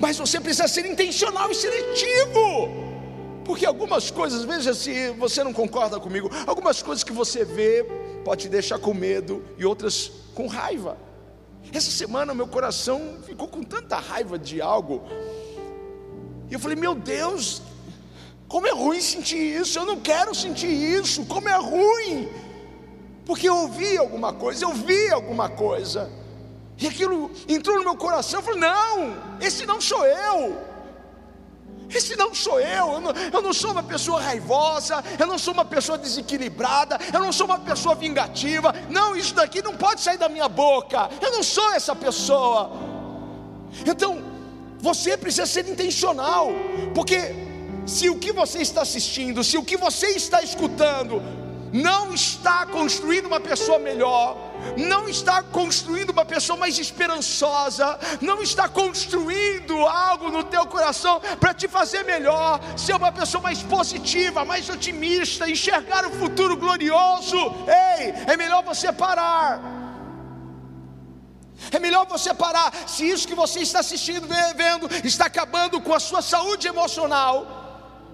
mas 0.00 0.18
você 0.18 0.40
precisa 0.40 0.66
ser 0.66 0.84
intencional 0.86 1.52
e 1.52 1.54
seletivo. 1.54 2.89
Porque 3.50 3.66
algumas 3.66 4.12
coisas, 4.12 4.44
veja 4.44 4.72
se 4.72 5.10
você 5.10 5.42
não 5.42 5.52
concorda 5.52 5.98
comigo, 5.98 6.30
algumas 6.46 6.80
coisas 6.84 7.02
que 7.02 7.12
você 7.12 7.44
vê 7.44 7.84
pode 8.24 8.42
te 8.42 8.48
deixar 8.48 8.78
com 8.78 8.94
medo 8.94 9.44
e 9.58 9.66
outras 9.66 10.12
com 10.36 10.46
raiva. 10.46 10.96
Essa 11.72 11.90
semana 11.90 12.32
meu 12.32 12.46
coração 12.46 13.18
ficou 13.26 13.48
com 13.48 13.64
tanta 13.64 13.96
raiva 13.96 14.38
de 14.38 14.62
algo. 14.62 15.02
E 16.48 16.54
eu 16.54 16.60
falei: 16.60 16.76
Meu 16.76 16.94
Deus, 16.94 17.60
como 18.46 18.68
é 18.68 18.70
ruim 18.70 19.00
sentir 19.00 19.60
isso. 19.60 19.80
Eu 19.80 19.84
não 19.84 19.98
quero 19.98 20.32
sentir 20.32 20.70
isso. 20.70 21.26
Como 21.26 21.48
é 21.48 21.56
ruim. 21.56 22.28
Porque 23.26 23.48
eu 23.48 23.56
ouvi 23.56 23.96
alguma 23.96 24.32
coisa, 24.32 24.64
eu 24.64 24.72
vi 24.72 25.08
alguma 25.08 25.48
coisa. 25.48 26.08
E 26.78 26.86
aquilo 26.86 27.28
entrou 27.48 27.78
no 27.78 27.82
meu 27.82 27.96
coração. 27.96 28.38
Eu 28.38 28.44
falei: 28.44 28.60
Não, 28.60 29.16
esse 29.40 29.66
não 29.66 29.80
sou 29.80 30.06
eu. 30.06 30.69
Esse 31.94 32.16
não 32.16 32.34
sou 32.34 32.60
eu, 32.60 32.92
eu 32.92 33.00
não, 33.00 33.10
eu 33.32 33.42
não, 33.42 33.52
sou 33.52 33.72
uma 33.72 33.82
pessoa 33.82 34.20
raivosa, 34.20 35.02
eu 35.18 35.26
não 35.26 35.38
sou 35.38 35.52
uma 35.52 35.64
pessoa 35.64 35.98
desequilibrada, 35.98 36.98
eu 37.12 37.20
não 37.20 37.32
sou 37.32 37.46
uma 37.46 37.58
pessoa 37.58 37.94
vingativa. 37.94 38.74
Não, 38.88 39.16
isso 39.16 39.34
daqui 39.34 39.60
não 39.62 39.76
pode 39.76 40.00
sair 40.00 40.18
da 40.18 40.28
minha 40.28 40.48
boca. 40.48 41.10
Eu 41.20 41.32
não 41.32 41.42
sou 41.42 41.72
essa 41.72 41.94
pessoa. 41.94 42.70
Então, 43.86 44.22
você 44.78 45.16
precisa 45.16 45.46
ser 45.46 45.68
intencional, 45.68 46.48
porque 46.94 47.34
se 47.86 48.08
o 48.08 48.18
que 48.18 48.32
você 48.32 48.58
está 48.60 48.82
assistindo, 48.82 49.42
se 49.42 49.58
o 49.58 49.64
que 49.64 49.76
você 49.76 50.08
está 50.08 50.42
escutando, 50.42 51.22
não 51.72 52.12
está 52.14 52.66
construindo 52.66 53.26
uma 53.26 53.40
pessoa 53.40 53.78
melhor, 53.78 54.36
não 54.76 55.08
está 55.08 55.42
construindo 55.42 56.10
uma 56.10 56.24
pessoa 56.24 56.58
mais 56.58 56.78
esperançosa, 56.78 57.98
não 58.20 58.42
está 58.42 58.68
construindo 58.68 59.74
algo 59.86 60.30
no 60.30 60.44
teu 60.44 60.66
coração 60.66 61.20
para 61.38 61.54
te 61.54 61.68
fazer 61.68 62.04
melhor, 62.04 62.60
ser 62.76 62.94
uma 62.94 63.12
pessoa 63.12 63.42
mais 63.42 63.62
positiva, 63.62 64.44
mais 64.44 64.68
otimista, 64.68 65.48
enxergar 65.48 66.06
o 66.06 66.10
futuro 66.10 66.56
glorioso. 66.56 67.36
Ei, 67.98 68.14
é 68.26 68.36
melhor 68.36 68.62
você 68.62 68.92
parar. 68.92 69.80
É 71.70 71.78
melhor 71.78 72.06
você 72.06 72.32
parar. 72.32 72.72
Se 72.86 73.08
isso 73.08 73.28
que 73.28 73.34
você 73.34 73.60
está 73.60 73.80
assistindo, 73.80 74.26
vendo, 74.56 74.88
está 75.04 75.26
acabando 75.26 75.80
com 75.80 75.94
a 75.94 76.00
sua 76.00 76.22
saúde 76.22 76.66
emocional, 76.66 77.69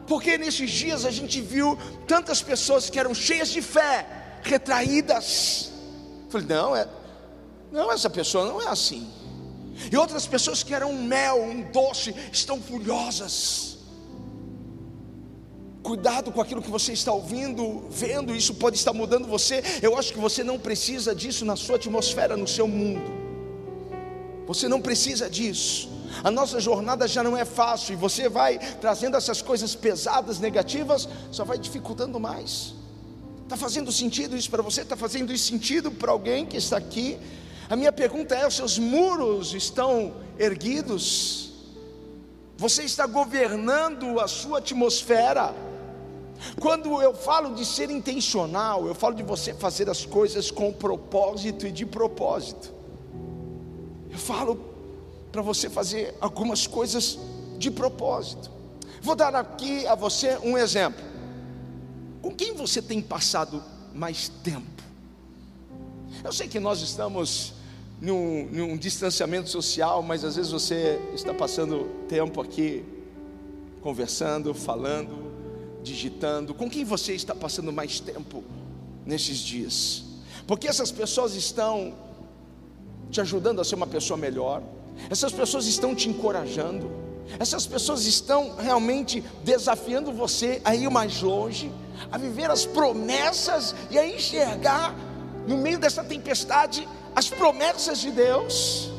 porque 0.06 0.38
nesses 0.38 0.70
dias 0.70 1.04
a 1.04 1.10
gente 1.10 1.40
viu 1.40 1.78
tantas 2.06 2.42
pessoas 2.42 2.88
que 2.88 2.98
eram 2.98 3.14
cheias 3.14 3.48
de 3.48 3.60
fé, 3.60 4.06
retraídas. 4.42 5.70
Falei, 6.28 6.46
não, 6.46 6.76
é, 6.76 6.88
não, 7.72 7.92
essa 7.92 8.08
pessoa 8.08 8.46
não 8.46 8.62
é 8.62 8.68
assim. 8.68 9.10
E 9.90 9.96
outras 9.96 10.26
pessoas 10.26 10.62
que 10.62 10.75
eram 10.75 10.90
um 10.90 11.02
mel, 11.02 11.42
um 11.42 11.62
doce, 11.70 12.14
estão 12.32 12.60
furiosas. 12.60 13.76
Cuidado 15.82 16.32
com 16.32 16.40
aquilo 16.40 16.62
que 16.62 16.70
você 16.70 16.92
está 16.92 17.12
ouvindo, 17.12 17.84
vendo, 17.90 18.34
isso 18.34 18.54
pode 18.54 18.76
estar 18.76 18.92
mudando 18.92 19.28
você. 19.28 19.62
Eu 19.82 19.96
acho 19.96 20.12
que 20.12 20.18
você 20.18 20.42
não 20.42 20.58
precisa 20.58 21.14
disso 21.14 21.44
na 21.44 21.54
sua 21.54 21.76
atmosfera, 21.76 22.36
no 22.36 22.48
seu 22.48 22.66
mundo. 22.66 23.12
Você 24.46 24.66
não 24.68 24.80
precisa 24.80 25.28
disso. 25.28 25.95
A 26.23 26.30
nossa 26.30 26.61
jornada 26.61 27.06
já 27.06 27.23
não 27.23 27.37
é 27.37 27.44
fácil 27.44 27.92
e 27.92 27.96
você 27.96 28.28
vai 28.28 28.58
trazendo 28.80 29.16
essas 29.16 29.42
coisas 29.42 29.75
pesadas, 29.75 30.38
negativas, 30.38 31.08
só 31.30 31.44
vai 31.44 31.58
dificultando 31.58 32.18
mais. 32.18 32.75
Está 33.42 33.56
fazendo 33.56 33.92
sentido 33.92 34.37
isso 34.37 34.50
para 34.50 34.62
você? 34.62 34.80
Está 34.80 34.96
fazendo 34.96 35.32
isso 35.32 35.46
sentido 35.46 35.90
para 35.90 36.11
alguém 36.11 36.44
que 36.44 36.56
está 36.56 36.76
aqui? 36.76 37.18
A 37.68 37.76
minha 37.76 37.92
pergunta 37.92 38.35
é: 38.35 38.46
os 38.46 38.56
seus 38.56 38.78
muros 38.78 39.54
estão 39.54 40.14
erguidos? 40.38 41.52
Você 42.56 42.82
está 42.82 43.06
governando 43.06 44.18
a 44.18 44.26
sua 44.26 44.58
atmosfera? 44.58 45.54
Quando 46.61 47.00
eu 47.00 47.14
falo 47.14 47.54
de 47.54 47.64
ser 47.64 47.90
intencional, 47.90 48.87
eu 48.87 48.94
falo 48.94 49.14
de 49.14 49.23
você 49.23 49.54
fazer 49.54 49.88
as 49.88 50.04
coisas 50.04 50.50
com 50.50 50.73
propósito 50.73 51.66
e 51.66 51.73
de 51.73 51.87
propósito. 51.87 52.73
Eu 54.11 54.18
falo 54.18 54.56
para 55.36 55.42
você 55.42 55.68
fazer 55.68 56.14
algumas 56.18 56.66
coisas 56.66 57.18
de 57.58 57.70
propósito. 57.70 58.50
Vou 59.02 59.14
dar 59.14 59.34
aqui 59.34 59.86
a 59.86 59.94
você 59.94 60.38
um 60.38 60.56
exemplo. 60.56 61.04
Com 62.22 62.34
quem 62.34 62.54
você 62.54 62.80
tem 62.80 63.02
passado 63.02 63.62
mais 63.92 64.30
tempo? 64.42 64.82
Eu 66.24 66.32
sei 66.32 66.48
que 66.48 66.58
nós 66.58 66.80
estamos 66.80 67.52
num, 68.00 68.46
num 68.46 68.78
distanciamento 68.78 69.50
social, 69.50 70.02
mas 70.02 70.24
às 70.24 70.36
vezes 70.36 70.50
você 70.50 70.98
está 71.12 71.34
passando 71.34 71.84
tempo 72.08 72.40
aqui 72.40 72.82
conversando, 73.82 74.54
falando, 74.54 75.32
digitando. 75.82 76.54
Com 76.54 76.70
quem 76.70 76.82
você 76.82 77.12
está 77.12 77.34
passando 77.34 77.70
mais 77.70 78.00
tempo 78.00 78.42
nesses 79.04 79.36
dias? 79.36 80.02
Porque 80.46 80.66
essas 80.66 80.90
pessoas 80.90 81.34
estão 81.34 81.94
te 83.10 83.20
ajudando 83.20 83.60
a 83.60 83.64
ser 83.64 83.74
uma 83.74 83.86
pessoa 83.86 84.16
melhor. 84.16 84.62
Essas 85.10 85.32
pessoas 85.32 85.66
estão 85.66 85.94
te 85.94 86.08
encorajando. 86.08 86.90
Essas 87.38 87.66
pessoas 87.66 88.06
estão 88.06 88.54
realmente 88.56 89.22
desafiando 89.44 90.12
você 90.12 90.60
a 90.64 90.74
ir 90.74 90.88
mais 90.90 91.20
longe, 91.20 91.72
a 92.10 92.16
viver 92.16 92.50
as 92.50 92.64
promessas 92.64 93.74
e 93.90 93.98
a 93.98 94.06
enxergar 94.06 94.94
no 95.46 95.56
meio 95.56 95.78
dessa 95.78 96.04
tempestade 96.04 96.86
as 97.14 97.28
promessas 97.28 97.98
de 97.98 98.10
Deus. 98.10 98.90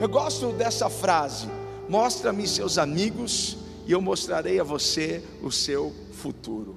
Eu 0.00 0.08
gosto 0.08 0.52
dessa 0.52 0.88
frase: 0.88 1.48
mostra-me 1.88 2.46
seus 2.46 2.78
amigos 2.78 3.56
e 3.86 3.92
eu 3.92 4.00
mostrarei 4.00 4.60
a 4.60 4.64
você 4.64 5.22
o 5.42 5.50
seu 5.50 5.92
futuro. 6.12 6.76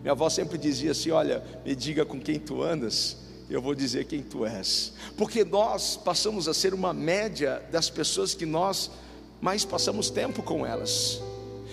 Minha 0.00 0.12
avó 0.12 0.28
sempre 0.28 0.58
dizia 0.58 0.92
assim: 0.92 1.10
Olha, 1.10 1.42
me 1.64 1.74
diga 1.74 2.04
com 2.04 2.20
quem 2.20 2.38
tu 2.38 2.62
andas, 2.62 3.16
eu 3.50 3.62
vou 3.62 3.74
dizer 3.74 4.04
quem 4.04 4.22
tu 4.22 4.44
és, 4.44 4.92
porque 5.16 5.44
nós 5.44 5.96
passamos 5.96 6.48
a 6.48 6.54
ser 6.54 6.74
uma 6.74 6.92
média 6.92 7.62
das 7.70 7.88
pessoas 7.88 8.34
que 8.34 8.44
nós 8.44 8.90
mais 9.40 9.64
passamos 9.64 10.10
tempo 10.10 10.42
com 10.42 10.66
elas. 10.66 11.20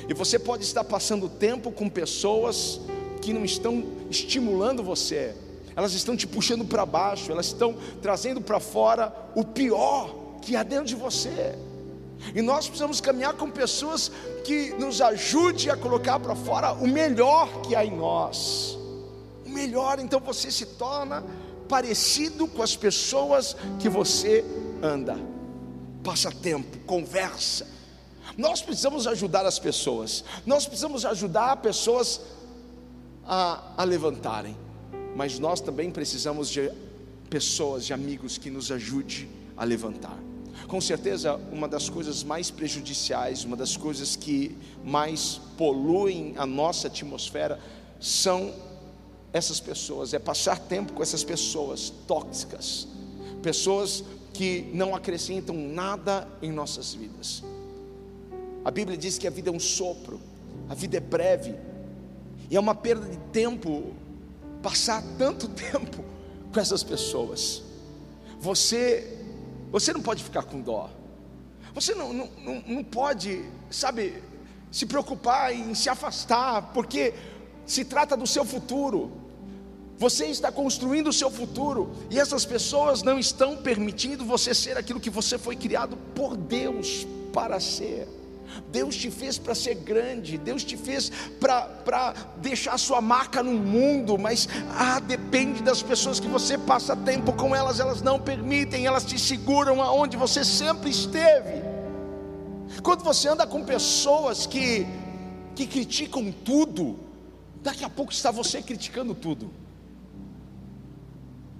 E 0.08 0.14
você 0.14 0.40
pode 0.40 0.64
estar 0.64 0.84
passando 0.84 1.28
tempo 1.28 1.72
com 1.72 1.90
pessoas 1.90 2.80
que 3.22 3.34
não 3.34 3.44
estão 3.44 3.84
estimulando 4.10 4.84
você, 4.84 5.36
elas 5.76 5.94
estão 5.94 6.16
te 6.16 6.26
puxando 6.26 6.64
para 6.64 6.86
baixo, 6.86 7.32
elas 7.32 7.48
estão 7.48 7.76
trazendo 8.02 8.40
para 8.40 8.60
fora 8.60 9.14
o 9.36 9.44
pior 9.44 10.16
que 10.42 10.56
há 10.56 10.64
dentro 10.64 10.86
de 10.86 10.96
você. 10.96 11.56
E 12.34 12.42
nós 12.42 12.68
precisamos 12.68 13.02
caminhar 13.02 13.34
com 13.34 13.52
pessoas 13.52 14.10
que 14.46 14.74
nos 14.80 15.02
ajude 15.02 15.70
a 15.70 15.76
colocar 15.76 16.20
para 16.20 16.36
fora 16.36 16.72
o 16.74 16.88
melhor 16.88 17.62
que 17.62 17.76
há 17.76 17.84
em 17.84 17.96
nós. 17.96 18.78
O 19.46 19.50
melhor, 19.50 20.00
então 20.00 20.20
você 20.20 20.50
se 20.50 20.66
torna 20.66 21.24
parecido 21.68 22.48
com 22.48 22.62
as 22.62 22.76
pessoas 22.76 23.56
que 23.80 23.90
você 23.90 24.44
anda. 24.82 25.18
Passa 26.04 26.32
tempo, 26.32 26.78
conversa. 26.86 27.68
Nós 28.38 28.62
precisamos 28.62 29.08
ajudar 29.08 29.46
as 29.46 29.60
pessoas. 29.60 30.24
Nós 30.46 30.66
precisamos 30.66 31.06
ajudar 31.06 31.58
pessoas 31.58 32.22
a, 33.26 33.74
a 33.78 33.84
levantarem. 33.84 34.58
Mas 35.16 35.40
nós 35.40 35.62
também 35.62 35.90
precisamos 35.90 36.50
de 36.50 36.72
pessoas, 37.30 37.86
de 37.86 37.94
amigos 37.94 38.38
que 38.38 38.50
nos 38.50 38.72
ajude 38.72 39.28
a 39.56 39.64
levantar. 39.64 40.18
Com 40.68 40.82
certeza, 40.82 41.36
uma 41.52 41.68
das 41.68 41.90
coisas 41.90 42.24
mais 42.24 42.50
prejudiciais, 42.50 43.44
uma 43.44 43.56
das 43.56 43.78
coisas 43.78 44.16
que 44.16 44.58
mais 44.84 45.40
poluem 45.58 46.34
a 46.38 46.46
nossa 46.46 46.88
atmosfera 46.88 47.60
são 48.00 48.54
essas 49.36 49.60
pessoas, 49.60 50.14
é 50.14 50.20
passar 50.20 50.58
tempo 50.58 50.94
com 50.94 51.04
essas 51.04 51.22
pessoas 51.22 51.92
tóxicas, 52.08 52.88
pessoas 53.44 54.02
que 54.32 54.72
não 54.74 54.96
acrescentam 54.96 55.54
nada 55.54 56.26
em 56.42 56.54
nossas 56.54 56.94
vidas. 56.94 57.44
A 58.64 58.72
Bíblia 58.72 58.98
diz 58.98 59.18
que 59.18 59.28
a 59.28 59.30
vida 59.30 59.50
é 59.50 59.52
um 59.52 59.60
sopro, 59.60 60.22
a 60.70 60.74
vida 60.74 60.96
é 60.96 61.02
breve, 61.02 61.54
e 62.50 62.56
é 62.56 62.60
uma 62.60 62.74
perda 62.74 63.10
de 63.10 63.18
tempo 63.34 63.94
passar 64.64 65.04
tanto 65.18 65.50
tempo 65.54 66.02
com 66.54 66.60
essas 66.60 66.82
pessoas. 66.82 67.62
Você 68.40 69.20
você 69.70 69.92
não 69.92 70.02
pode 70.02 70.24
ficar 70.24 70.44
com 70.44 70.62
dó. 70.62 70.90
Você 71.74 71.94
não, 71.94 72.14
não, 72.14 72.30
não, 72.66 72.84
pode, 72.86 73.44
sabe, 73.70 74.24
se 74.72 74.86
preocupar 74.86 75.54
em 75.54 75.76
se 75.76 75.90
afastar, 75.90 76.72
porque 76.74 77.14
se 77.66 77.84
trata 77.84 78.16
do 78.16 78.26
seu 78.26 78.46
futuro. 78.46 79.25
Você 79.98 80.26
está 80.26 80.52
construindo 80.52 81.08
o 81.08 81.14
seu 81.14 81.32
futuro 81.32 81.92
e 82.10 82.20
essas 82.20 82.46
pessoas 82.46 83.02
não 83.02 83.18
estão 83.18 83.56
permitindo 83.56 84.26
você 84.26 84.54
ser 84.54 84.78
aquilo 84.78 85.00
que 85.00 85.10
você 85.10 85.38
foi 85.38 85.56
criado 85.56 85.98
por 86.14 86.36
Deus 86.36 87.08
para 87.32 87.60
ser. 87.60 88.08
Deus 88.72 88.96
te 88.96 89.10
fez 89.10 89.38
para 89.38 89.56
ser 89.56 89.76
grande, 89.76 90.38
Deus 90.38 90.64
te 90.64 90.78
fez 90.78 91.12
para 91.40 92.14
deixar 92.38 92.78
sua 92.78 93.02
marca 93.02 93.42
no 93.42 93.54
mundo, 93.54 94.18
mas 94.18 94.48
ah, 94.78 95.00
depende 95.00 95.64
das 95.64 95.82
pessoas 95.82 96.20
que 96.20 96.28
você 96.28 96.58
passa 96.58 96.96
tempo 96.96 97.34
com 97.34 97.56
elas, 97.56 97.80
elas 97.80 98.02
não 98.02 98.20
permitem, 98.20 98.86
elas 98.86 99.06
te 99.06 99.18
seguram 99.18 99.82
aonde 99.82 100.18
você 100.18 100.44
sempre 100.44 100.90
esteve. 100.90 101.64
Quando 102.84 103.04
você 103.04 103.28
anda 103.30 103.48
com 103.48 103.64
pessoas 103.64 104.46
que, 104.46 104.86
que 105.56 105.66
criticam 105.66 106.32
tudo, 106.32 107.00
daqui 107.62 107.84
a 107.84 107.90
pouco 107.90 108.12
está 108.12 108.32
você 108.32 108.62
criticando 108.62 109.16
tudo. 109.16 109.65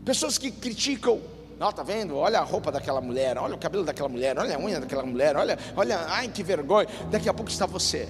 Pessoas 0.06 0.38
que 0.38 0.52
criticam 0.52 1.20
não, 1.58 1.72
tá 1.72 1.84
vendo? 1.84 2.18
Olha 2.18 2.40
a 2.40 2.44
roupa 2.44 2.72
daquela 2.72 3.00
mulher, 3.00 3.38
olha 3.38 3.56
o 3.56 3.58
cabelo 3.58 3.86
daquela 3.86 4.10
mulher, 4.10 4.38
olha 4.38 4.58
a 4.58 4.60
unha 4.60 4.80
daquela 4.80 5.06
mulher, 5.06 5.38
olha, 5.38 5.58
olha, 5.76 6.00
ai 6.10 6.28
que 6.28 6.44
vergonha. 6.44 6.88
Daqui 7.10 7.30
a 7.30 7.34
pouco 7.34 7.50
está 7.50 7.66
você 7.66 8.10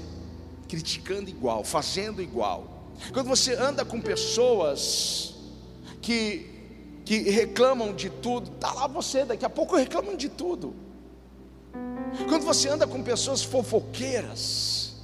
criticando 0.68 1.30
igual, 1.30 1.64
fazendo 1.64 2.22
igual. 2.22 2.92
Quando 3.14 3.28
você 3.28 3.54
anda 3.54 3.86
com 3.86 4.02
pessoas 4.02 5.36
que 6.02 6.52
que 7.06 7.20
reclamam 7.30 7.94
de 7.94 8.10
tudo, 8.10 8.50
tá 8.60 8.74
lá 8.74 8.88
você, 8.88 9.24
daqui 9.24 9.46
a 9.46 9.50
pouco 9.50 9.76
reclamam 9.76 10.18
de 10.18 10.28
tudo. 10.28 10.74
Quando 12.28 12.44
você 12.44 12.68
anda 12.68 12.88
com 12.88 13.04
pessoas 13.04 13.44
fofoqueiras, 13.44 14.96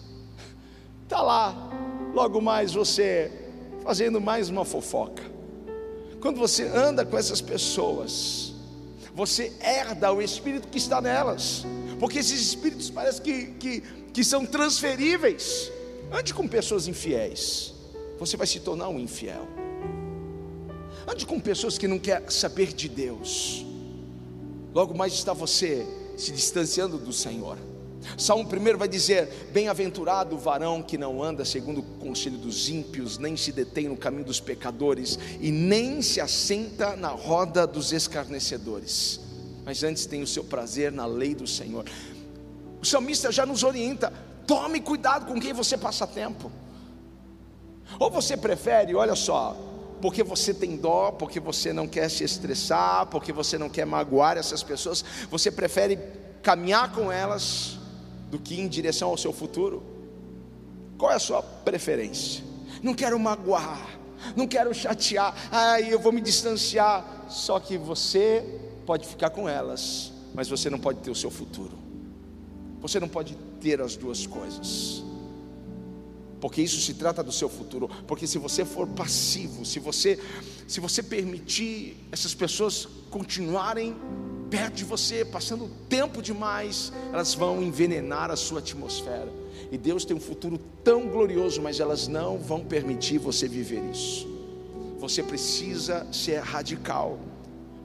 tá 1.08 1.22
lá, 1.22 1.70
logo 2.12 2.42
mais 2.42 2.74
você 2.74 3.32
fazendo 3.84 4.20
mais 4.20 4.50
uma 4.50 4.66
fofoca. 4.66 5.31
Quando 6.22 6.38
você 6.38 6.68
anda 6.68 7.04
com 7.04 7.18
essas 7.18 7.42
pessoas, 7.42 8.54
você 9.14 9.52
herda 9.60 10.14
o 10.14 10.22
espírito 10.22 10.68
que 10.68 10.78
está 10.78 11.02
nelas, 11.02 11.66
porque 12.00 12.20
esses 12.20 12.40
espíritos 12.40 12.92
parecem 12.92 13.24
que, 13.24 13.46
que, 13.54 13.82
que 14.14 14.24
são 14.24 14.46
transferíveis. 14.46 15.72
Ande 16.12 16.34
com 16.34 16.48
pessoas 16.48 16.88
infiéis, 16.88 17.74
você 18.20 18.38
vai 18.38 18.46
se 18.46 18.60
tornar 18.60 18.90
um 18.90 19.00
infiel. 19.00 19.48
Ande 21.08 21.26
com 21.26 21.40
pessoas 21.40 21.78
que 21.78 21.88
não 21.88 21.98
querem 21.98 22.30
saber 22.30 22.72
de 22.72 22.88
Deus, 22.88 23.66
logo 24.74 24.94
mais 24.94 25.14
está 25.14 25.34
você 25.34 25.86
se 26.16 26.32
distanciando 26.32 27.00
do 27.00 27.12
Senhor. 27.12 27.58
Salmo 28.18 28.44
1 28.44 28.78
vai 28.78 28.88
dizer: 28.88 29.50
Bem-aventurado 29.52 30.36
o 30.36 30.40
varão 30.40 30.82
que 30.82 30.98
não 30.98 31.22
anda 31.22 31.46
segundo 31.46 31.80
o 31.80 31.84
conselho 32.00 32.38
dos 32.38 32.70
ímpios, 32.70 33.18
nem 33.18 33.38
se 33.38 33.52
detém 33.52 33.88
no 33.88 33.98
caminho 33.98 34.26
dos 34.26 34.40
pecadores, 34.40 35.18
e 35.40 35.52
nem 35.52 36.02
se 36.02 36.20
assenta 36.20 36.96
na 36.96 37.10
roda 37.10 37.66
dos 37.68 37.92
escarnecedores, 37.92 39.20
mas 39.64 39.84
antes 39.84 40.06
tem 40.06 40.22
o 40.22 40.28
seu 40.28 40.44
prazer 40.44 40.92
na 40.92 41.06
lei 41.06 41.36
do 41.36 41.48
Senhor. 41.48 41.86
O 42.82 42.86
salmista 42.86 43.32
já 43.32 43.46
nos 43.46 43.64
orienta: 43.64 44.12
tome 44.48 44.82
cuidado 44.82 45.26
com 45.26 45.40
quem 45.40 45.54
você 45.54 45.78
passa 45.78 46.08
tempo. 46.08 46.52
Ou 48.00 48.10
você 48.10 48.38
prefere, 48.38 48.96
olha 48.96 49.16
só, 49.16 49.56
porque 50.02 50.24
você 50.24 50.54
tem 50.54 50.78
dó, 50.78 51.12
porque 51.12 51.40
você 51.40 51.74
não 51.74 51.88
quer 51.88 52.10
se 52.10 52.24
estressar, 52.24 53.06
porque 53.08 53.34
você 53.34 53.58
não 53.58 53.70
quer 53.70 53.86
magoar 53.86 54.38
essas 54.38 54.64
pessoas, 54.64 55.04
você 55.30 55.52
prefere 55.52 56.00
caminhar 56.42 56.92
com 56.94 57.12
elas 57.12 57.81
do 58.32 58.40
que 58.40 58.60
em 58.60 58.68
direção 58.68 59.10
ao 59.10 59.18
seu 59.18 59.34
futuro? 59.34 59.84
Qual 60.98 61.12
é 61.12 61.16
a 61.16 61.20
sua 61.20 61.44
preferência? 61.44 62.44
Não 62.82 62.96
quero 62.96 63.20
magoar, 63.20 64.00
não 64.36 64.48
quero 64.48 64.74
chatear, 64.74 65.36
ai, 65.52 65.94
eu 65.94 66.00
vou 66.00 66.12
me 66.12 66.22
distanciar. 66.22 67.26
Só 67.30 67.60
que 67.60 67.78
você 67.78 68.44
pode 68.86 69.08
ficar 69.08 69.30
com 69.30 69.48
elas, 69.48 70.12
mas 70.34 70.48
você 70.48 70.70
não 70.70 70.80
pode 70.80 71.00
ter 71.00 71.12
o 71.12 71.16
seu 71.16 71.30
futuro. 71.30 71.78
Você 72.80 73.00
não 73.00 73.08
pode 73.08 73.36
ter 73.60 73.82
as 73.82 73.96
duas 73.96 74.26
coisas. 74.26 75.04
Porque 76.40 76.62
isso 76.62 76.82
se 76.82 76.96
trata 76.96 77.22
do 77.22 77.32
seu 77.32 77.48
futuro, 77.48 77.88
porque 78.08 78.26
se 78.26 78.40
você 78.40 78.66
for 78.66 78.88
passivo, 78.88 79.64
se 79.64 79.80
você 79.80 80.20
se 80.68 80.80
você 80.80 81.04
permitir 81.04 81.98
essas 82.12 82.34
pessoas 82.34 82.88
continuarem 83.12 83.96
perto 84.52 84.76
de 84.76 84.84
você, 84.84 85.24
passando 85.24 85.72
tempo 85.88 86.22
demais, 86.22 86.92
elas 87.14 87.34
vão 87.34 87.64
envenenar 87.64 88.30
a 88.30 88.36
sua 88.36 88.60
atmosfera. 88.60 89.32
E 89.72 89.78
Deus 89.78 90.04
tem 90.04 90.16
um 90.16 90.20
futuro 90.20 90.60
tão 90.84 91.08
glorioso, 91.08 91.62
mas 91.62 91.80
elas 91.80 92.10
não 92.10 92.38
vão 92.38 92.60
permitir 92.60 93.18
você 93.18 93.48
viver 93.48 93.82
isso. 93.90 94.28
Você 95.00 95.24
precisa 95.24 96.06
ser 96.12 96.42
radical, 96.42 97.18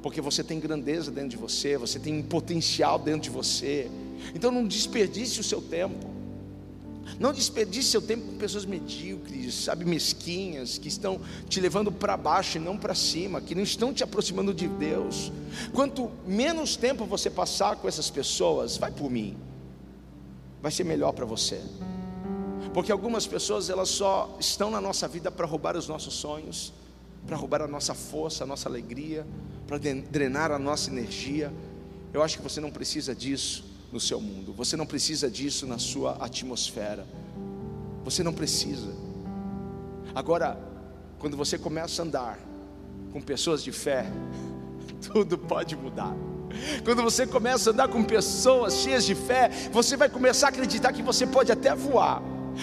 porque 0.02 0.20
você 0.20 0.42
tem 0.42 0.58
grandeza 0.58 1.12
dentro 1.12 1.30
de 1.30 1.36
você, 1.36 1.78
você 1.78 2.00
tem 2.00 2.18
um 2.18 2.22
potencial 2.22 2.98
dentro 2.98 3.20
de 3.20 3.30
você. 3.30 3.88
Então 4.34 4.50
não 4.50 4.66
desperdice 4.66 5.38
o 5.38 5.44
seu 5.44 5.62
tempo. 5.62 6.15
Não 7.18 7.32
desperdice 7.32 7.88
seu 7.88 8.02
tempo 8.02 8.26
com 8.26 8.36
pessoas 8.36 8.64
medíocres, 8.64 9.54
sabe, 9.54 9.84
mesquinhas, 9.84 10.76
que 10.76 10.88
estão 10.88 11.20
te 11.48 11.60
levando 11.60 11.90
para 11.90 12.16
baixo 12.16 12.58
e 12.58 12.60
não 12.60 12.76
para 12.76 12.94
cima, 12.94 13.40
que 13.40 13.54
não 13.54 13.62
estão 13.62 13.92
te 13.92 14.04
aproximando 14.04 14.52
de 14.52 14.68
Deus. 14.68 15.32
Quanto 15.72 16.10
menos 16.26 16.76
tempo 16.76 17.06
você 17.06 17.30
passar 17.30 17.76
com 17.76 17.88
essas 17.88 18.10
pessoas, 18.10 18.76
vai 18.76 18.90
por 18.90 19.10
mim, 19.10 19.36
vai 20.60 20.70
ser 20.70 20.84
melhor 20.84 21.12
para 21.12 21.24
você. 21.24 21.60
Porque 22.74 22.92
algumas 22.92 23.26
pessoas 23.26 23.70
elas 23.70 23.88
só 23.88 24.36
estão 24.38 24.70
na 24.70 24.80
nossa 24.80 25.08
vida 25.08 25.30
para 25.30 25.46
roubar 25.46 25.76
os 25.76 25.88
nossos 25.88 26.14
sonhos, 26.14 26.72
para 27.26 27.36
roubar 27.36 27.62
a 27.62 27.68
nossa 27.68 27.94
força, 27.94 28.44
a 28.44 28.46
nossa 28.46 28.68
alegria, 28.68 29.26
para 29.66 29.78
drenar 29.78 30.50
a 30.52 30.58
nossa 30.58 30.90
energia. 30.90 31.52
Eu 32.12 32.22
acho 32.22 32.36
que 32.36 32.42
você 32.42 32.60
não 32.60 32.70
precisa 32.70 33.14
disso 33.14 33.75
no 33.92 34.00
seu 34.00 34.20
mundo, 34.20 34.52
você 34.52 34.76
não 34.76 34.86
precisa 34.86 35.30
disso 35.30 35.66
na 35.66 35.78
sua 35.78 36.16
atmosfera, 36.20 37.06
você 38.04 38.22
não 38.22 38.32
precisa. 38.32 38.92
Agora, 40.14 40.58
quando 41.18 41.36
você 41.36 41.58
começa 41.58 42.02
a 42.02 42.04
andar 42.04 42.38
com 43.12 43.20
pessoas 43.20 43.62
de 43.62 43.72
fé, 43.72 44.06
tudo 45.12 45.38
pode 45.38 45.76
mudar. 45.76 46.14
Quando 46.84 47.02
você 47.02 47.26
começa 47.26 47.70
a 47.70 47.72
andar 47.72 47.88
com 47.88 48.02
pessoas 48.02 48.74
cheias 48.74 49.04
de 49.04 49.14
fé, 49.14 49.50
você 49.72 49.96
vai 49.96 50.08
começar 50.08 50.46
a 50.46 50.50
acreditar 50.50 50.92
que 50.92 51.02
você 51.02 51.26
pode 51.26 51.52
até 51.52 51.74
voar. 51.74 52.22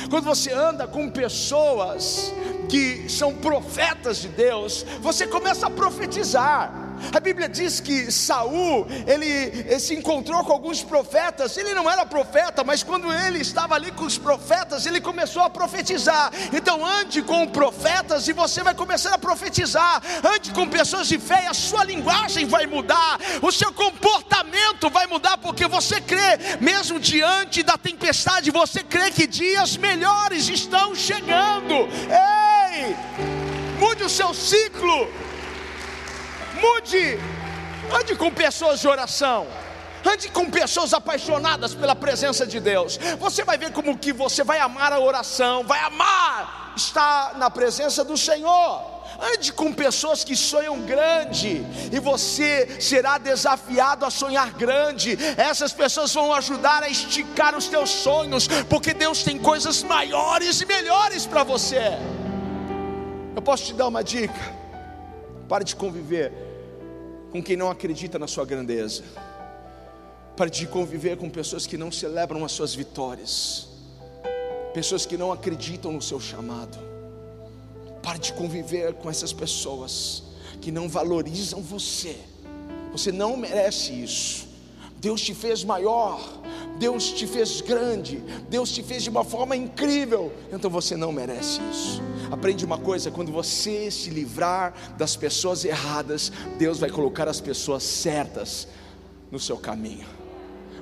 Quando 0.09 0.25
você 0.25 0.51
anda 0.51 0.87
com 0.87 1.09
pessoas 1.09 2.33
que 2.67 3.07
são 3.09 3.35
profetas 3.35 4.17
de 4.17 4.29
Deus, 4.29 4.85
você 5.01 5.27
começa 5.27 5.67
a 5.67 5.69
profetizar. 5.69 6.82
A 7.11 7.19
Bíblia 7.19 7.49
diz 7.49 7.79
que 7.79 8.11
Saul, 8.11 8.87
ele, 9.07 9.25
ele, 9.25 9.79
se 9.79 9.93
encontrou 9.93 10.43
com 10.43 10.53
alguns 10.53 10.83
profetas, 10.83 11.57
ele 11.57 11.73
não 11.73 11.89
era 11.89 12.05
profeta, 12.05 12.63
mas 12.63 12.83
quando 12.83 13.11
ele 13.11 13.39
estava 13.39 13.75
ali 13.75 13.91
com 13.91 14.05
os 14.05 14.17
profetas, 14.17 14.85
ele 14.85 15.01
começou 15.01 15.41
a 15.41 15.49
profetizar. 15.49 16.31
Então 16.53 16.85
ande 16.85 17.21
com 17.21 17.47
profetas 17.47 18.27
e 18.27 18.33
você 18.33 18.63
vai 18.63 18.73
começar 18.73 19.13
a 19.13 19.17
profetizar. 19.17 20.01
Ande 20.23 20.51
com 20.51 20.67
pessoas 20.67 21.07
de 21.07 21.19
fé 21.19 21.43
e 21.43 21.47
a 21.47 21.53
sua 21.53 21.83
linguagem 21.83 22.45
vai 22.45 22.65
mudar, 22.65 23.19
o 23.41 23.51
seu 23.51 23.73
comportamento 23.73 24.89
vai 24.89 25.07
mudar, 25.07 25.37
porque 25.37 25.67
você 25.67 25.99
crê, 25.99 26.57
mesmo 26.59 26.99
diante 26.99 27.63
da 27.63 27.77
tempestade, 27.77 28.51
você 28.51 28.83
crê 28.83 29.11
que 29.11 29.27
dias 29.27 29.77
melhores 29.77 30.47
estão 30.47 30.95
chegando. 30.95 31.73
Ei! 32.09 32.95
Mude 33.79 34.03
o 34.03 34.09
seu 34.09 34.33
ciclo 34.33 35.07
mude. 36.63 37.19
Ande 37.91 38.15
com 38.15 38.31
pessoas 38.31 38.79
de 38.79 38.87
oração. 38.87 39.47
Ande 40.05 40.29
com 40.29 40.49
pessoas 40.49 40.93
apaixonadas 40.93 41.73
pela 41.73 41.95
presença 41.95 42.45
de 42.45 42.59
Deus. 42.59 42.97
Você 43.19 43.43
vai 43.43 43.57
ver 43.57 43.71
como 43.71 43.97
que 43.97 44.11
você 44.11 44.43
vai 44.43 44.59
amar 44.59 44.91
a 44.91 44.99
oração, 44.99 45.63
vai 45.63 45.79
amar 45.79 46.73
estar 46.75 47.37
na 47.37 47.49
presença 47.49 48.03
do 48.03 48.17
Senhor. 48.17 48.91
Ande 49.21 49.53
com 49.53 49.71
pessoas 49.71 50.23
que 50.23 50.35
sonham 50.35 50.81
grande 50.81 51.63
e 51.91 51.99
você 51.99 52.81
será 52.81 53.17
desafiado 53.17 54.05
a 54.05 54.09
sonhar 54.09 54.51
grande. 54.53 55.17
Essas 55.37 55.71
pessoas 55.71 56.13
vão 56.13 56.33
ajudar 56.33 56.83
a 56.83 56.89
esticar 56.89 57.55
os 57.55 57.67
teus 57.67 57.89
sonhos, 57.89 58.47
porque 58.69 58.93
Deus 58.93 59.23
tem 59.23 59.37
coisas 59.37 59.83
maiores 59.83 60.59
e 60.59 60.65
melhores 60.65 61.25
para 61.25 61.43
você. 61.43 61.97
Eu 63.35 63.41
posso 63.41 63.65
te 63.65 63.73
dar 63.73 63.87
uma 63.87 64.03
dica? 64.03 64.33
Pare 65.47 65.63
de 65.63 65.75
conviver 65.75 66.52
com 67.33 67.41
quem 67.41 67.57
não 67.57 67.71
acredita 67.71 68.19
na 68.19 68.27
sua 68.27 68.45
grandeza. 68.45 69.01
Pare 70.37 70.51
de 70.51 70.67
conviver 70.67 71.17
com 71.17 71.27
pessoas 71.31 71.65
que 71.65 71.75
não 71.75 71.91
celebram 71.91 72.45
as 72.45 72.51
suas 72.51 72.75
vitórias. 72.75 73.69
Pessoas 74.71 75.03
que 75.03 75.17
não 75.17 75.31
acreditam 75.31 75.91
no 75.91 75.99
seu 75.99 76.19
chamado. 76.19 76.77
Pare 78.03 78.19
de 78.19 78.33
conviver 78.33 78.93
com 78.93 79.09
essas 79.09 79.33
pessoas 79.33 80.21
que 80.61 80.71
não 80.71 80.87
valorizam 80.87 81.59
você. 81.59 82.15
Você 82.91 83.11
não 83.11 83.35
merece 83.35 83.91
isso. 83.91 84.47
Deus 85.03 85.19
te 85.19 85.33
fez 85.33 85.65
maior, 85.65 86.17
Deus 86.79 87.11
te 87.11 87.27
fez 87.27 87.59
grande, 87.59 88.23
Deus 88.49 88.71
te 88.71 88.81
fez 88.81 89.03
de 89.03 89.09
uma 89.09 89.25
forma 89.25 89.53
incrível, 89.53 90.31
então 90.49 90.69
você 90.69 90.95
não 90.95 91.11
merece 91.11 91.59
isso. 91.69 92.01
Aprende 92.31 92.63
uma 92.63 92.77
coisa: 92.77 93.11
quando 93.11 93.29
você 93.29 93.91
se 93.91 94.09
livrar 94.09 94.73
das 94.97 95.17
pessoas 95.17 95.65
erradas, 95.65 96.31
Deus 96.57 96.79
vai 96.79 96.89
colocar 96.89 97.27
as 97.27 97.41
pessoas 97.41 97.83
certas 97.83 98.65
no 99.29 99.41
seu 99.41 99.57
caminho. 99.57 100.07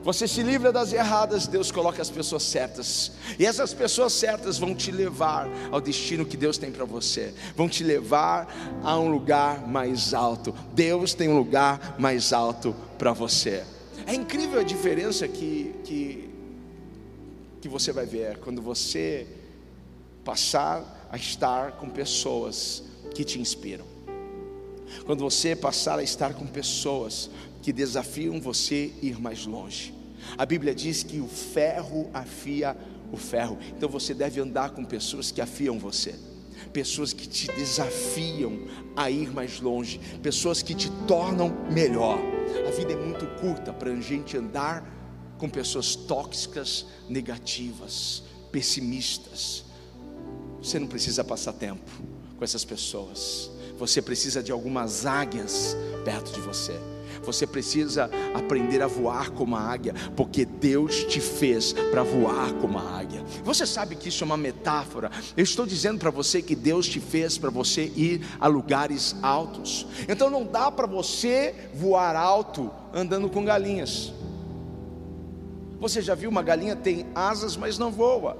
Você 0.03 0.27
se 0.27 0.43
livra 0.43 0.71
das 0.71 0.93
erradas, 0.93 1.47
Deus 1.47 1.71
coloca 1.71 1.99
as 1.99 2.11
pessoas 2.11 2.43
certas. 2.43 3.13
E 3.39 3.45
essas 3.45 3.73
pessoas 3.73 4.13
certas 4.13 4.59
vão 4.59 4.75
te 4.75 4.91
levar 4.91 5.49
ao 5.71 5.81
destino 5.81 6.27
que 6.27 6.37
Deus 6.37 6.59
tem 6.59 6.71
para 6.71 6.85
você. 6.85 7.33
Vão 7.55 7.67
te 7.67 7.83
levar 7.83 8.81
a 8.83 8.99
um 8.99 9.09
lugar 9.09 9.67
mais 9.67 10.13
alto. 10.13 10.53
Deus 10.73 11.15
tem 11.15 11.27
um 11.27 11.37
lugar 11.37 11.95
mais 11.97 12.33
alto 12.33 12.75
para 12.99 13.13
você. 13.13 13.63
É 14.05 14.13
incrível 14.13 14.59
a 14.59 14.63
diferença 14.63 15.27
que, 15.27 15.73
que, 15.83 16.29
que 17.61 17.67
você 17.67 17.91
vai 17.91 18.05
ver 18.05 18.37
quando 18.37 18.61
você 18.61 19.27
passar 20.23 21.07
a 21.11 21.17
estar 21.17 21.73
com 21.73 21.89
pessoas 21.89 22.83
que 23.13 23.23
te 23.23 23.39
inspiram. 23.39 23.85
Quando 25.05 25.19
você 25.19 25.55
passar 25.55 25.99
a 25.99 26.03
estar 26.03 26.33
com 26.33 26.45
pessoas 26.45 27.29
que 27.61 27.71
desafiam 27.71 28.39
você 28.39 28.91
ir 29.01 29.19
mais 29.19 29.45
longe. 29.45 29.93
A 30.37 30.45
Bíblia 30.45 30.73
diz 30.73 31.03
que 31.03 31.19
o 31.19 31.27
ferro 31.27 32.09
afia 32.13 32.75
o 33.11 33.17
ferro. 33.17 33.57
Então 33.75 33.89
você 33.89 34.13
deve 34.13 34.39
andar 34.39 34.71
com 34.71 34.83
pessoas 34.83 35.31
que 35.31 35.41
afiam 35.41 35.77
você 35.77 36.15
pessoas 36.71 37.13
que 37.13 37.27
te 37.27 37.47
desafiam 37.47 38.59
a 38.95 39.09
ir 39.09 39.31
mais 39.31 39.59
longe, 39.59 39.99
pessoas 40.21 40.61
que 40.61 40.73
te 40.73 40.89
tornam 41.07 41.49
melhor. 41.71 42.19
A 42.67 42.71
vida 42.71 42.93
é 42.93 42.95
muito 42.95 43.25
curta 43.39 43.71
para 43.71 43.91
a 43.91 43.95
gente 43.99 44.37
andar 44.37 44.85
com 45.37 45.49
pessoas 45.49 45.95
tóxicas, 45.95 46.85
negativas, 47.09 48.23
pessimistas. 48.51 49.63
Você 50.61 50.77
não 50.77 50.87
precisa 50.87 51.23
passar 51.23 51.53
tempo 51.53 51.89
com 52.37 52.43
essas 52.43 52.63
pessoas. 52.63 53.49
Você 53.77 54.01
precisa 54.01 54.43
de 54.43 54.51
algumas 54.51 55.05
águias 55.05 55.75
perto 56.05 56.31
de 56.31 56.41
você. 56.41 56.79
Você 57.23 57.45
precisa 57.45 58.09
aprender 58.33 58.81
a 58.81 58.87
voar 58.87 59.29
como 59.31 59.55
a 59.55 59.61
águia, 59.61 59.93
porque 60.15 60.45
Deus 60.45 61.03
te 61.05 61.19
fez 61.19 61.73
para 61.73 62.03
voar 62.03 62.53
como 62.53 62.77
a 62.77 62.99
águia. 62.99 63.23
Você 63.43 63.65
sabe 63.65 63.95
que 63.95 64.09
isso 64.09 64.23
é 64.23 64.25
uma 64.25 64.37
metáfora. 64.37 65.11
Eu 65.35 65.43
estou 65.43 65.65
dizendo 65.65 65.99
para 65.99 66.09
você 66.09 66.41
que 66.41 66.55
Deus 66.55 66.87
te 66.87 66.99
fez 66.99 67.37
para 67.37 67.49
você 67.49 67.91
ir 67.95 68.25
a 68.39 68.47
lugares 68.47 69.15
altos. 69.21 69.87
Então 70.07 70.29
não 70.29 70.45
dá 70.45 70.71
para 70.71 70.87
você 70.87 71.69
voar 71.73 72.15
alto 72.15 72.71
andando 72.93 73.29
com 73.29 73.45
galinhas. 73.45 74.11
Você 75.79 76.01
já 76.01 76.13
viu 76.13 76.29
uma 76.29 76.43
galinha 76.43 76.75
tem 76.75 77.07
asas, 77.15 77.57
mas 77.57 77.77
não 77.77 77.91
voa. 77.91 78.37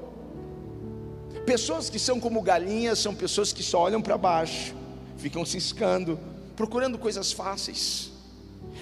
Pessoas 1.46 1.90
que 1.90 1.98
são 1.98 2.20
como 2.20 2.42
galinhas 2.42 3.00
são 3.00 3.16
pessoas 3.16 3.52
que 3.52 3.64
só 3.64 3.80
olham 3.82 4.02
para 4.02 4.18
baixo, 4.18 4.76
ficam 5.18 5.44
ciscando, 5.44 6.20
procurando 6.56 7.00
coisas 7.00 7.32
fáceis. 7.32 8.11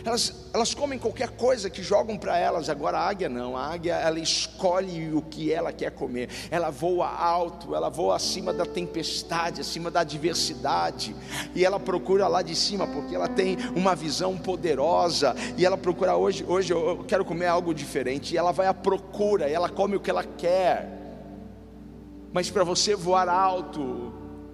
Elas, 0.04 0.50
elas 0.54 0.74
comem 0.74 0.98
qualquer 0.98 1.30
coisa 1.32 1.70
que 1.70 1.84
jogam 1.84 2.18
para 2.18 2.38
elas. 2.38 2.70
Agora 2.70 3.00
a 3.00 3.08
águia 3.08 3.30
não. 3.30 3.58
A 3.58 3.68
águia 3.68 3.96
ela 3.96 4.20
escolhe 4.20 5.14
o 5.14 5.22
que 5.22 5.52
ela 5.52 5.72
quer 5.72 5.92
comer. 5.92 6.30
Ela 6.50 6.70
voa 6.70 7.08
alto, 7.08 7.76
ela 7.76 7.90
voa 7.90 8.16
acima 8.16 8.54
da 8.54 8.66
tempestade, 8.66 9.62
acima 9.62 9.92
da 9.92 10.02
adversidade. 10.02 11.16
E 11.54 11.66
ela 11.66 11.80
procura 11.80 12.28
lá 12.28 12.42
de 12.42 12.56
cima 12.56 12.88
porque 12.88 13.16
ela 13.16 13.28
tem 13.28 13.58
uma 13.76 13.96
visão 13.96 14.38
poderosa. 14.38 15.36
E 15.58 15.66
ela 15.66 15.78
procura 15.78 16.16
hoje, 16.16 16.46
hoje 16.48 16.74
eu 16.74 17.04
quero 17.08 17.26
comer 17.26 17.48
algo 17.48 17.74
diferente. 17.74 18.34
E 18.34 18.38
ela 18.38 18.52
vai 18.52 18.68
à 18.68 18.74
procura. 18.74 19.50
E 19.50 19.54
ela 19.54 19.70
come 19.70 19.96
o 19.96 20.00
que 20.00 20.10
ela 20.10 20.24
quer. 20.24 20.98
Mas 22.32 22.50
para 22.50 22.64
você 22.64 22.96
voar 22.96 23.28
alto, 23.28 24.14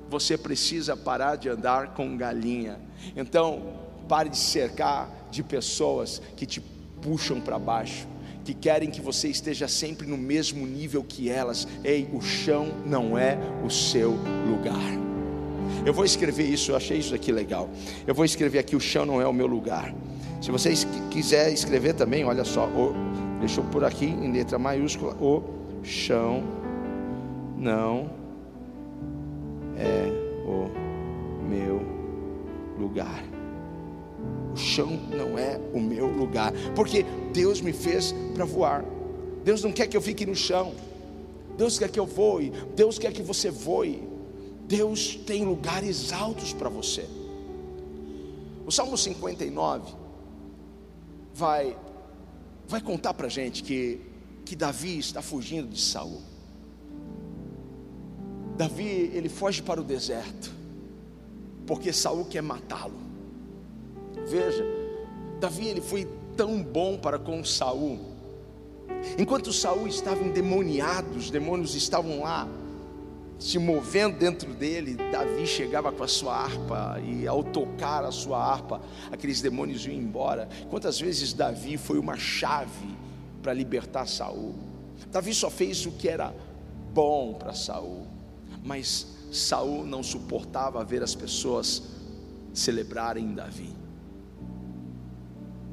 você 0.09 0.37
precisa 0.37 0.95
parar 0.95 1.35
de 1.35 1.49
andar 1.49 1.93
com 1.93 2.15
galinha. 2.15 2.79
Então, 3.15 3.84
pare 4.07 4.29
de 4.29 4.37
cercar 4.37 5.09
de 5.31 5.43
pessoas 5.43 6.21
que 6.35 6.45
te 6.45 6.61
puxam 7.01 7.39
para 7.39 7.59
baixo, 7.59 8.07
que 8.43 8.53
querem 8.53 8.89
que 8.89 9.01
você 9.01 9.27
esteja 9.27 9.67
sempre 9.67 10.07
no 10.07 10.17
mesmo 10.17 10.65
nível 10.65 11.03
que 11.03 11.29
elas. 11.29 11.67
Ei, 11.83 12.07
o 12.13 12.21
chão 12.21 12.67
não 12.85 13.17
é 13.17 13.37
o 13.63 13.69
seu 13.69 14.11
lugar. 14.47 15.05
Eu 15.85 15.93
vou 15.93 16.05
escrever 16.05 16.45
isso, 16.45 16.71
eu 16.71 16.75
achei 16.75 16.97
isso 16.97 17.13
aqui 17.13 17.31
legal. 17.31 17.69
Eu 18.05 18.13
vou 18.13 18.25
escrever 18.25 18.59
aqui: 18.59 18.75
o 18.75 18.79
chão 18.79 19.05
não 19.05 19.21
é 19.21 19.27
o 19.27 19.33
meu 19.33 19.47
lugar. 19.47 19.93
Se 20.41 20.51
vocês 20.51 20.85
quiser 21.09 21.51
escrever 21.51 21.93
também, 21.93 22.23
olha 22.23 22.43
só, 22.43 22.65
o, 22.67 22.93
deixa 23.39 23.61
eu 23.61 23.65
pôr 23.65 23.83
aqui 23.83 24.05
em 24.05 24.31
letra 24.31 24.59
maiúscula: 24.59 25.13
o 25.15 25.43
chão 25.83 26.43
não 27.57 28.09
é 29.77 30.11
o 30.45 30.69
meu 31.47 31.81
lugar. 32.79 33.34
O 34.55 34.57
chão 34.57 34.87
não 35.09 35.37
é 35.37 35.59
o 35.73 35.81
meu 35.81 36.07
lugar, 36.07 36.53
porque 36.73 37.05
Deus 37.33 37.59
me 37.59 37.73
fez 37.73 38.15
para 38.33 38.45
voar. 38.45 38.85
Deus 39.43 39.61
não 39.61 39.71
quer 39.73 39.85
que 39.87 39.97
eu 39.97 40.01
fique 40.01 40.25
no 40.25 40.33
chão. 40.33 40.73
Deus 41.57 41.77
quer 41.77 41.89
que 41.89 41.99
eu 41.99 42.05
voe. 42.05 42.53
Deus 42.73 42.97
quer 42.97 43.11
que 43.11 43.21
você 43.21 43.51
voe. 43.51 44.01
Deus 44.65 45.17
tem 45.27 45.43
lugares 45.43 46.13
altos 46.13 46.53
para 46.53 46.69
você. 46.69 47.05
O 48.65 48.71
Salmo 48.71 48.97
59 48.97 49.93
vai 51.33 51.77
vai 52.67 52.79
contar 52.81 53.13
para 53.13 53.27
gente 53.27 53.61
que 53.61 53.99
que 54.45 54.55
Davi 54.55 54.97
está 54.97 55.21
fugindo 55.21 55.67
de 55.67 55.81
Saul. 55.81 56.21
Davi 58.57 59.11
ele 59.13 59.27
foge 59.27 59.61
para 59.61 59.81
o 59.81 59.83
deserto. 59.83 60.55
porque 61.67 61.91
Saul 61.91 62.25
quer 62.25 62.41
matá-lo. 62.41 63.04
Veja, 64.25 64.65
Davi 65.39 65.67
ele 65.67 65.81
foi 65.81 66.07
tão 66.35 66.61
bom 66.61 66.97
para 66.97 67.17
com 67.19 67.43
Saul. 67.43 67.99
Enquanto 69.17 69.53
Saul 69.53 69.87
estava 69.87 70.23
endemoniado, 70.23 71.17
os 71.17 71.29
demônios 71.29 71.75
estavam 71.75 72.21
lá 72.21 72.47
se 73.37 73.59
movendo 73.59 74.17
dentro 74.17 74.53
dele, 74.53 74.95
Davi 75.11 75.45
chegava 75.45 75.91
com 75.91 76.03
a 76.03 76.07
sua 76.07 76.35
harpa 76.35 76.99
e 77.01 77.27
ao 77.27 77.43
tocar 77.43 78.03
a 78.05 78.11
sua 78.11 78.41
harpa, 78.41 78.81
aqueles 79.11 79.41
demônios 79.41 79.85
iam 79.85 79.95
embora. 79.95 80.47
Quantas 80.69 80.99
vezes 80.99 81.33
Davi 81.33 81.77
foi 81.77 81.99
uma 81.99 82.17
chave 82.17 82.95
para 83.43 83.53
libertar 83.53 84.07
Saul? 84.07 84.55
Davi 85.11 85.33
só 85.33 85.49
fez 85.49 85.85
o 85.85 85.91
que 85.91 86.07
era 86.07 86.33
bom 86.93 87.33
para 87.33 87.53
Saul, 87.53 88.07
mas 88.63 89.07
Saul 89.31 89.85
não 89.85 90.01
suportava 90.01 90.83
ver 90.85 91.03
as 91.03 91.13
pessoas 91.13 91.83
celebrarem 92.53 93.33
Davi. 93.33 93.84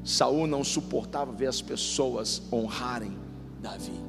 Saul 0.03 0.47
não 0.47 0.63
suportava 0.63 1.31
ver 1.31 1.47
as 1.47 1.61
pessoas 1.61 2.41
honrarem 2.51 3.17
Davi. 3.61 3.99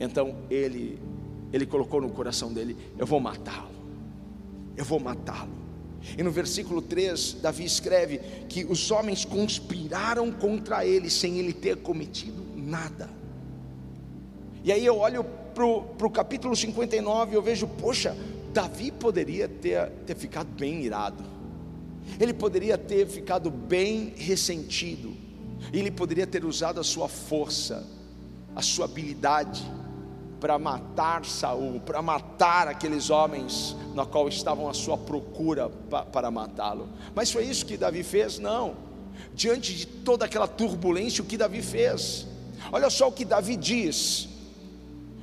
Então 0.00 0.36
ele 0.50 0.98
ele 1.52 1.66
colocou 1.66 2.00
no 2.00 2.10
coração 2.10 2.52
dele: 2.52 2.76
eu 2.98 3.06
vou 3.06 3.20
matá-lo. 3.20 3.70
Eu 4.76 4.84
vou 4.84 4.98
matá-lo. 4.98 5.52
E 6.16 6.22
no 6.22 6.30
versículo 6.30 6.82
3, 6.82 7.34
Davi 7.42 7.64
escreve 7.64 8.18
que 8.48 8.64
os 8.64 8.90
homens 8.90 9.24
conspiraram 9.24 10.32
contra 10.32 10.84
ele 10.84 11.08
sem 11.08 11.38
ele 11.38 11.52
ter 11.52 11.76
cometido 11.76 12.42
nada. 12.56 13.08
E 14.64 14.72
aí 14.72 14.84
eu 14.84 14.98
olho 14.98 15.24
para 15.54 15.64
o 15.64 16.10
capítulo 16.10 16.56
59 16.56 17.32
e 17.32 17.34
eu 17.34 17.42
vejo, 17.42 17.68
poxa, 17.68 18.16
Davi 18.52 18.90
poderia 18.90 19.48
ter, 19.48 19.90
ter 20.06 20.16
ficado 20.16 20.48
bem 20.58 20.82
irado, 20.82 21.22
ele 22.18 22.32
poderia 22.32 22.76
ter 22.76 23.06
ficado 23.06 23.50
bem 23.50 24.12
ressentido, 24.16 25.14
ele 25.72 25.90
poderia 25.90 26.26
ter 26.26 26.44
usado 26.44 26.80
a 26.80 26.84
sua 26.84 27.08
força, 27.08 27.86
a 28.54 28.62
sua 28.62 28.84
habilidade, 28.84 29.62
para 30.42 30.58
matar 30.58 31.24
Saul, 31.24 31.78
para 31.78 32.02
matar 32.02 32.66
aqueles 32.66 33.10
homens 33.10 33.76
na 33.94 34.04
qual 34.04 34.28
estavam 34.28 34.68
à 34.68 34.74
sua 34.74 34.98
procura 34.98 35.68
para 36.12 36.32
matá-lo. 36.32 36.88
Mas 37.14 37.30
foi 37.30 37.44
isso 37.44 37.64
que 37.64 37.76
Davi 37.76 38.02
fez? 38.02 38.40
Não. 38.40 38.74
Diante 39.32 39.72
de 39.72 39.86
toda 39.86 40.24
aquela 40.24 40.48
turbulência, 40.48 41.22
o 41.22 41.26
que 41.26 41.36
Davi 41.36 41.62
fez? 41.62 42.26
Olha 42.72 42.90
só 42.90 43.08
o 43.08 43.12
que 43.12 43.24
Davi 43.24 43.54
diz: 43.56 44.28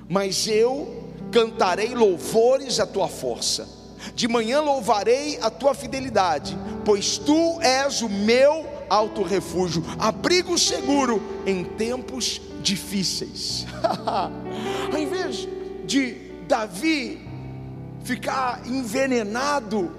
Mas 0.07 0.47
eu 0.47 1.09
cantarei 1.33 1.93
louvores 1.93 2.79
à 2.79 2.87
tua 2.87 3.09
força, 3.09 3.67
de 4.13 4.27
manhã 4.27 4.61
louvarei 4.61 5.37
a 5.41 5.49
tua 5.49 5.73
fidelidade, 5.73 6.57
pois 6.85 7.17
tu 7.17 7.59
és 7.61 8.01
o 8.01 8.09
meu 8.09 8.65
alto 8.89 9.21
refúgio, 9.21 9.83
abrigo 9.97 10.57
seguro 10.57 11.21
em 11.45 11.63
tempos 11.63 12.41
difíceis. 12.61 13.65
Ao 14.91 14.99
invés 14.99 15.47
de 15.85 16.15
Davi 16.47 17.27
ficar 18.03 18.65
envenenado, 18.65 19.95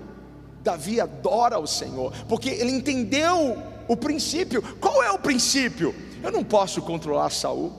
Davi 0.62 1.00
adora 1.00 1.58
o 1.58 1.66
Senhor, 1.66 2.12
porque 2.28 2.50
ele 2.50 2.72
entendeu 2.72 3.56
o 3.88 3.96
princípio. 3.96 4.62
Qual 4.80 5.02
é 5.02 5.10
o 5.10 5.18
princípio? 5.18 5.94
Eu 6.22 6.30
não 6.30 6.44
posso 6.44 6.82
controlar 6.82 7.30
Saul. 7.30 7.72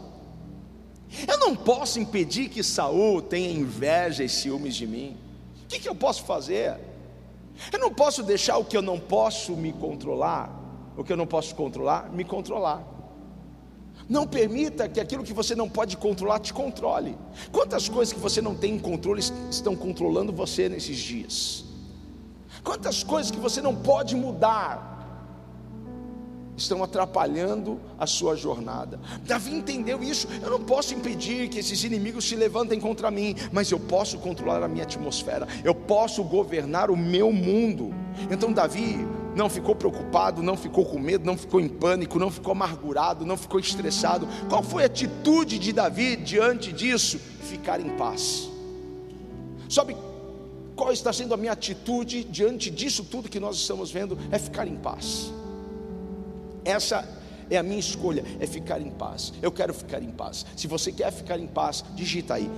Eu 1.27 1.37
não 1.37 1.55
posso 1.55 1.99
impedir 1.99 2.49
que 2.49 2.63
Saul 2.63 3.21
tenha 3.21 3.51
inveja 3.51 4.23
e 4.23 4.29
ciúmes 4.29 4.75
de 4.75 4.87
mim. 4.87 5.17
Que, 5.71 5.79
que 5.79 5.87
eu 5.87 5.95
posso 5.95 6.23
fazer? 6.25 6.77
Eu 7.71 7.79
não 7.79 7.93
posso 7.93 8.21
deixar 8.23 8.57
o 8.57 8.65
que 8.65 8.75
eu 8.75 8.81
não 8.81 8.99
posso 8.99 9.53
me 9.53 9.71
controlar, 9.71 10.49
o 10.97 11.03
que 11.03 11.13
eu 11.13 11.17
não 11.17 11.25
posso 11.25 11.55
controlar, 11.55 12.11
me 12.11 12.25
controlar. 12.25 12.85
Não 14.09 14.27
permita 14.27 14.89
que 14.89 14.99
aquilo 14.99 15.23
que 15.23 15.31
você 15.31 15.55
não 15.55 15.69
pode 15.69 15.95
controlar 15.95 16.39
te 16.39 16.53
controle. 16.53 17.17
Quantas 17.53 17.87
coisas 17.87 18.13
que 18.13 18.19
você 18.19 18.41
não 18.41 18.53
tem 18.53 18.77
controle 18.77 19.21
estão 19.49 19.73
controlando 19.73 20.33
você 20.33 20.67
nesses 20.67 20.97
dias? 20.97 21.63
Quantas 22.65 23.01
coisas 23.01 23.31
que 23.31 23.39
você 23.39 23.61
não 23.61 23.73
pode 23.73 24.13
mudar 24.13 24.90
estão 26.61 26.83
atrapalhando 26.83 27.79
a 27.97 28.05
sua 28.05 28.35
jornada. 28.35 28.99
Davi 29.23 29.53
entendeu 29.53 30.01
isso. 30.01 30.27
Eu 30.41 30.49
não 30.49 30.61
posso 30.61 30.93
impedir 30.93 31.49
que 31.49 31.59
esses 31.59 31.83
inimigos 31.83 32.25
se 32.25 32.35
levantem 32.35 32.79
contra 32.79 33.11
mim, 33.11 33.35
mas 33.51 33.71
eu 33.71 33.79
posso 33.79 34.17
controlar 34.19 34.63
a 34.63 34.67
minha 34.67 34.83
atmosfera. 34.83 35.47
Eu 35.63 35.75
posso 35.75 36.23
governar 36.23 36.89
o 36.89 36.97
meu 36.97 37.31
mundo. 37.31 37.93
Então 38.29 38.51
Davi 38.51 39.05
não 39.35 39.49
ficou 39.49 39.75
preocupado, 39.75 40.43
não 40.43 40.57
ficou 40.57 40.85
com 40.85 40.99
medo, 40.99 41.25
não 41.25 41.37
ficou 41.37 41.59
em 41.59 41.67
pânico, 41.67 42.19
não 42.19 42.29
ficou 42.29 42.51
amargurado, 42.51 43.25
não 43.25 43.37
ficou 43.37 43.59
estressado. 43.59 44.27
Qual 44.49 44.61
foi 44.61 44.83
a 44.83 44.87
atitude 44.87 45.57
de 45.57 45.71
Davi 45.71 46.15
diante 46.15 46.71
disso? 46.71 47.19
Ficar 47.43 47.79
em 47.79 47.89
paz. 47.97 48.49
Sabe 49.69 49.95
qual 50.75 50.91
está 50.91 51.13
sendo 51.13 51.33
a 51.33 51.37
minha 51.37 51.51
atitude 51.51 52.23
diante 52.23 52.69
disso 52.69 53.03
tudo 53.03 53.29
que 53.29 53.39
nós 53.39 53.55
estamos 53.55 53.91
vendo? 53.91 54.17
É 54.31 54.39
ficar 54.39 54.67
em 54.67 54.75
paz. 54.75 55.31
Essa 56.63 57.07
é 57.49 57.57
a 57.57 57.63
minha 57.63 57.79
escolha, 57.79 58.23
é 58.39 58.47
ficar 58.47 58.81
em 58.81 58.91
paz. 58.91 59.33
Eu 59.41 59.51
quero 59.51 59.73
ficar 59.73 60.01
em 60.01 60.11
paz. 60.11 60.45
Se 60.55 60.67
você 60.67 60.91
quer 60.91 61.11
ficar 61.11 61.39
em 61.39 61.47
paz, 61.47 61.83
digita 61.95 62.35
aí. 62.35 62.49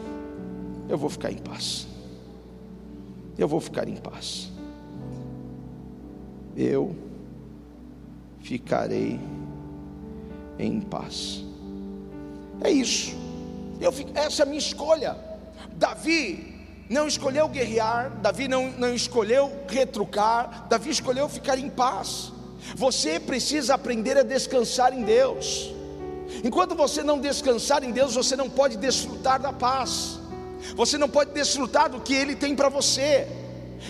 Eu 0.90 0.98
vou 0.98 1.10
ficar 1.10 1.32
em 1.32 1.38
paz. 1.38 1.88
Eu 3.38 3.48
vou 3.48 3.60
ficar 3.60 3.88
em 3.88 3.96
paz 3.96 4.54
eu 6.56 6.96
ficarei 8.42 9.20
em 10.60 10.82
paz. 10.82 11.44
É 12.62 12.70
isso. 12.70 13.16
Eu, 13.80 13.94
essa 14.14 14.44
é 14.44 14.44
a 14.44 14.46
minha 14.46 14.60
escolha. 14.60 15.18
Davi 15.76 16.54
não 16.90 17.08
escolheu 17.08 17.48
guerrear, 17.50 18.12
Davi 18.22 18.48
não, 18.48 18.70
não 18.72 18.94
escolheu 18.94 19.52
retrucar, 19.68 20.68
Davi 20.68 20.92
escolheu 20.92 21.28
ficar 21.28 21.58
em 21.58 21.70
paz. 21.70 22.32
Você 22.76 23.20
precisa 23.20 23.76
aprender 23.76 24.18
a 24.18 24.24
descansar 24.24 24.94
em 24.94 25.04
Deus. 25.04 25.72
Enquanto 26.44 26.76
você 26.76 27.04
não 27.04 27.20
descansar 27.20 27.84
em 27.84 27.92
Deus, 27.92 28.16
você 28.16 28.36
não 28.36 28.50
pode 28.50 28.78
desfrutar 28.78 29.42
da 29.42 29.54
paz. 29.54 30.20
Você 30.76 30.98
não 30.98 31.10
pode 31.10 31.32
desfrutar 31.32 31.90
do 31.90 32.00
que 32.00 32.14
Ele 32.14 32.36
tem 32.36 32.56
para 32.56 32.70
você. 32.70 33.28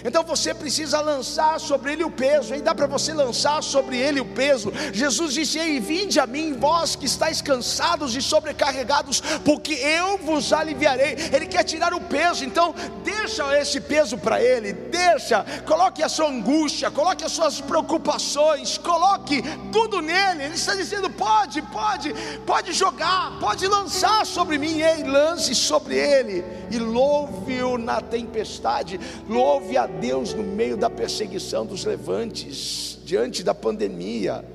Então 0.04 0.24
você 0.24 0.54
precisa 0.54 1.00
lançar 1.02 1.60
sobre 1.60 1.94
ele 1.94 2.04
o 2.04 2.12
peso, 2.12 2.54
aí 2.54 2.62
dá 2.62 2.74
para 2.74 2.88
você 2.88 3.14
lançar 3.14 3.62
sobre 3.62 3.98
ele 3.98 4.20
o 4.20 4.26
peso. 4.26 4.72
Jesus 4.92 5.34
disse: 5.34 5.60
Ei, 5.60 5.80
vinde 5.80 6.20
a 6.20 6.26
mim, 6.26 6.54
vós 6.54 6.96
que 6.96 7.06
estáis 7.06 7.42
cansados 7.42 8.16
e 8.16 8.22
sobrecarregados, 8.22 9.22
porque 9.44 9.74
eu 9.74 10.18
vos 10.18 10.52
aliviarei. 10.54 11.16
Ele 11.32 11.46
quer 11.46 11.64
tirar 11.64 11.94
o 11.94 12.02
peso, 12.02 12.44
então 12.44 12.74
deixa 13.04 13.58
esse 13.60 13.80
peso 13.80 14.18
para 14.18 14.42
ele, 14.42 14.74
deixa, 14.74 15.46
coloque 15.66 16.02
a 16.02 16.10
sua 16.10 16.30
angústia, 16.30 16.92
coloque 16.92 17.24
as 17.24 17.32
suas 17.32 17.62
preocupações, 17.62 18.78
coloque 18.78 19.42
tudo 19.72 20.02
nele. 20.02 20.44
Ele 20.44 20.56
está 20.56 20.76
dizendo: 20.76 21.10
pode, 21.10 21.62
pode, 21.64 22.14
pode 22.46 22.74
jogar, 22.74 23.38
pode 23.40 23.68
lançar 23.68 24.26
sobre 24.26 24.58
mim, 24.58 24.82
ei, 24.82 25.04
lance 25.04 25.56
sobre 25.56 25.96
ele 25.96 26.44
e 26.72 26.78
louve-o 26.80 27.78
na 27.78 28.02
tempestade, 28.02 29.00
louve 29.28 29.78
a 29.78 29.83
Deus 29.88 30.34
no 30.34 30.44
meio 30.44 30.76
da 30.78 30.90
perseguição 30.90 31.66
dos 31.66 31.86
levantes, 31.86 33.00
diante 33.06 33.44
da 33.44 33.54
pandemia. 33.54 34.46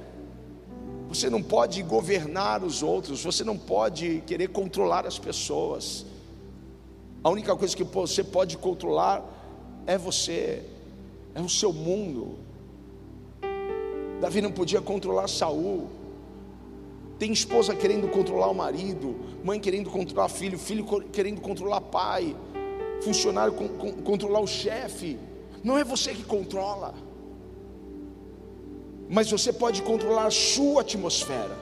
Você 1.08 1.30
não 1.30 1.42
pode 1.42 1.82
governar 1.82 2.62
os 2.62 2.82
outros, 2.82 3.24
você 3.24 3.42
não 3.42 3.56
pode 3.56 4.22
querer 4.26 4.48
controlar 4.48 5.06
as 5.06 5.18
pessoas. 5.18 6.04
A 7.22 7.30
única 7.30 7.56
coisa 7.56 7.76
que 7.76 7.84
você 7.84 8.22
pode 8.22 8.56
controlar 8.58 9.24
é 9.86 9.96
você, 9.96 10.62
é 11.34 11.40
o 11.40 11.48
seu 11.48 11.72
mundo. 11.72 12.38
Davi 14.20 14.42
não 14.42 14.52
podia 14.52 14.80
controlar 14.80 15.28
Saul. 15.28 15.88
Tem 17.18 17.32
esposa 17.32 17.74
querendo 17.74 18.08
controlar 18.08 18.48
o 18.48 18.54
marido, 18.54 19.16
mãe 19.42 19.58
querendo 19.58 19.90
controlar 19.90 20.28
filho, 20.28 20.58
filho 20.58 20.84
querendo 21.10 21.40
controlar 21.40 21.80
pai, 21.80 22.36
funcionário 23.02 23.52
controlar 24.04 24.40
o 24.40 24.46
chefe. 24.46 25.18
Não 25.62 25.76
é 25.76 25.84
você 25.84 26.14
que 26.14 26.22
controla, 26.22 26.94
mas 29.08 29.30
você 29.30 29.52
pode 29.52 29.82
controlar 29.82 30.26
a 30.26 30.30
sua 30.30 30.82
atmosfera. 30.82 31.56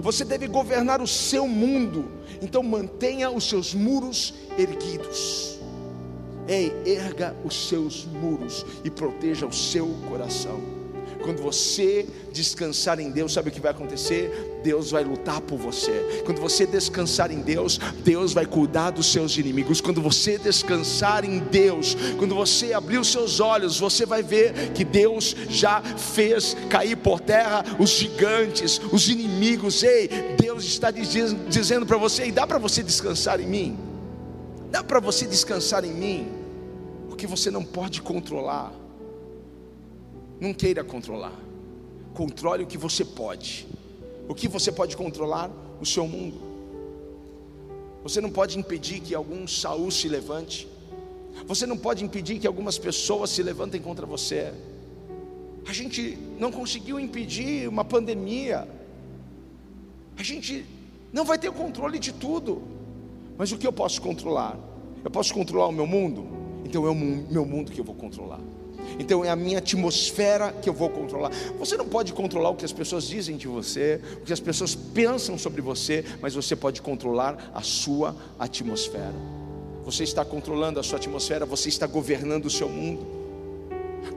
Você 0.00 0.24
deve 0.24 0.46
governar 0.46 1.00
o 1.00 1.06
seu 1.06 1.46
mundo. 1.46 2.10
Então 2.40 2.62
mantenha 2.62 3.30
os 3.30 3.48
seus 3.48 3.74
muros 3.74 4.34
erguidos. 4.58 5.58
Ei, 6.48 6.72
erga 6.84 7.36
os 7.44 7.68
seus 7.68 8.04
muros 8.04 8.66
e 8.84 8.90
proteja 8.90 9.46
o 9.46 9.52
seu 9.52 9.88
coração. 10.08 10.81
Quando 11.22 11.42
você 11.42 12.06
descansar 12.32 12.98
em 13.00 13.10
Deus, 13.10 13.32
sabe 13.32 13.48
o 13.48 13.52
que 13.52 13.60
vai 13.60 13.70
acontecer? 13.70 14.60
Deus 14.62 14.90
vai 14.90 15.04
lutar 15.04 15.40
por 15.40 15.58
você. 15.58 16.22
Quando 16.24 16.40
você 16.40 16.66
descansar 16.66 17.30
em 17.30 17.40
Deus, 17.40 17.78
Deus 18.04 18.32
vai 18.32 18.46
cuidar 18.46 18.90
dos 18.90 19.06
seus 19.06 19.36
inimigos. 19.36 19.80
Quando 19.80 20.02
você 20.02 20.38
descansar 20.38 21.24
em 21.24 21.38
Deus, 21.38 21.96
quando 22.18 22.34
você 22.34 22.72
abrir 22.72 22.98
os 22.98 23.10
seus 23.10 23.40
olhos, 23.40 23.78
você 23.78 24.04
vai 24.04 24.22
ver 24.22 24.72
que 24.72 24.84
Deus 24.84 25.36
já 25.48 25.80
fez 25.82 26.56
cair 26.68 26.96
por 26.96 27.20
terra 27.20 27.64
os 27.78 27.90
gigantes, 27.90 28.80
os 28.92 29.08
inimigos. 29.08 29.82
Ei, 29.82 30.08
Deus 30.38 30.64
está 30.64 30.90
dizendo 30.90 31.86
para 31.86 31.96
você: 31.96 32.26
e 32.26 32.32
dá 32.32 32.46
para 32.46 32.58
você 32.58 32.82
descansar 32.82 33.40
em 33.40 33.46
mim? 33.46 33.78
Dá 34.70 34.82
para 34.82 35.00
você 35.00 35.26
descansar 35.26 35.84
em 35.84 35.92
mim? 35.92 36.32
O 37.10 37.14
que 37.14 37.26
você 37.26 37.50
não 37.50 37.62
pode 37.62 38.00
controlar 38.00 38.72
não 40.42 40.52
queira 40.52 40.82
controlar. 40.82 41.38
Controle 42.14 42.64
o 42.64 42.66
que 42.66 42.76
você 42.76 43.04
pode. 43.04 43.64
O 44.28 44.34
que 44.34 44.48
você 44.48 44.72
pode 44.72 44.96
controlar? 44.96 45.48
O 45.80 45.86
seu 45.86 46.06
mundo. 46.06 46.36
Você 48.02 48.20
não 48.20 48.28
pode 48.28 48.58
impedir 48.58 49.00
que 49.00 49.14
algum 49.14 49.46
Saul 49.46 49.88
se 49.92 50.08
levante. 50.08 50.66
Você 51.46 51.64
não 51.64 51.78
pode 51.78 52.04
impedir 52.04 52.40
que 52.40 52.46
algumas 52.46 52.76
pessoas 52.76 53.30
se 53.30 53.40
levantem 53.40 53.80
contra 53.80 54.04
você. 54.04 54.52
A 55.64 55.72
gente 55.72 56.18
não 56.40 56.50
conseguiu 56.50 56.98
impedir 56.98 57.68
uma 57.68 57.84
pandemia. 57.84 58.66
A 60.16 60.24
gente 60.24 60.66
não 61.12 61.24
vai 61.24 61.38
ter 61.38 61.50
o 61.50 61.52
controle 61.52 62.00
de 62.00 62.12
tudo. 62.12 62.62
Mas 63.38 63.52
o 63.52 63.56
que 63.56 63.66
eu 63.66 63.72
posso 63.72 64.02
controlar? 64.02 64.58
Eu 65.04 65.10
posso 65.10 65.32
controlar 65.32 65.68
o 65.68 65.72
meu 65.72 65.86
mundo? 65.86 66.26
Então 66.64 66.84
é 66.84 66.90
o 66.90 66.94
meu 66.96 67.46
mundo 67.46 67.70
que 67.70 67.80
eu 67.80 67.84
vou 67.84 67.94
controlar. 67.94 68.40
Então 68.98 69.24
é 69.24 69.30
a 69.30 69.36
minha 69.36 69.58
atmosfera 69.58 70.52
que 70.52 70.68
eu 70.68 70.74
vou 70.74 70.90
controlar. 70.90 71.30
Você 71.58 71.76
não 71.76 71.86
pode 71.86 72.12
controlar 72.12 72.50
o 72.50 72.56
que 72.56 72.64
as 72.64 72.72
pessoas 72.72 73.04
dizem 73.04 73.36
de 73.36 73.48
você, 73.48 74.00
o 74.16 74.20
que 74.20 74.32
as 74.32 74.40
pessoas 74.40 74.74
pensam 74.74 75.38
sobre 75.38 75.60
você, 75.60 76.04
mas 76.20 76.34
você 76.34 76.54
pode 76.54 76.82
controlar 76.82 77.50
a 77.54 77.62
sua 77.62 78.16
atmosfera. 78.38 79.14
Você 79.84 80.04
está 80.04 80.24
controlando 80.24 80.78
a 80.78 80.82
sua 80.82 80.98
atmosfera, 80.98 81.44
você 81.44 81.68
está 81.68 81.86
governando 81.86 82.46
o 82.46 82.50
seu 82.50 82.68
mundo. 82.68 83.22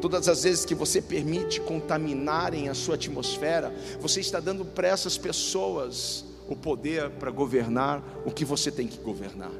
Todas 0.01 0.27
as 0.27 0.43
vezes 0.43 0.65
que 0.65 0.75
você 0.75 1.01
permite 1.01 1.59
contaminarem 1.61 2.69
a 2.69 2.73
sua 2.73 2.95
atmosfera, 2.95 3.73
você 3.99 4.19
está 4.19 4.39
dando 4.39 4.65
para 4.65 4.87
essas 4.87 5.17
pessoas 5.17 6.25
o 6.47 6.55
poder 6.55 7.09
para 7.11 7.31
governar 7.31 8.03
o 8.25 8.31
que 8.31 8.45
você 8.45 8.71
tem 8.71 8.87
que 8.87 8.99
governar. 8.99 9.51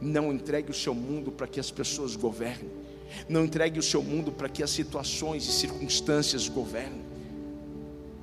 Não 0.00 0.32
entregue 0.32 0.70
o 0.70 0.74
seu 0.74 0.94
mundo 0.94 1.30
para 1.30 1.46
que 1.46 1.60
as 1.60 1.70
pessoas 1.70 2.16
governem. 2.16 2.81
Não 3.28 3.44
entregue 3.44 3.78
o 3.78 3.82
seu 3.82 4.02
mundo 4.02 4.32
para 4.32 4.48
que 4.48 4.62
as 4.62 4.70
situações 4.70 5.46
e 5.46 5.52
circunstâncias 5.52 6.48
governem. 6.48 7.02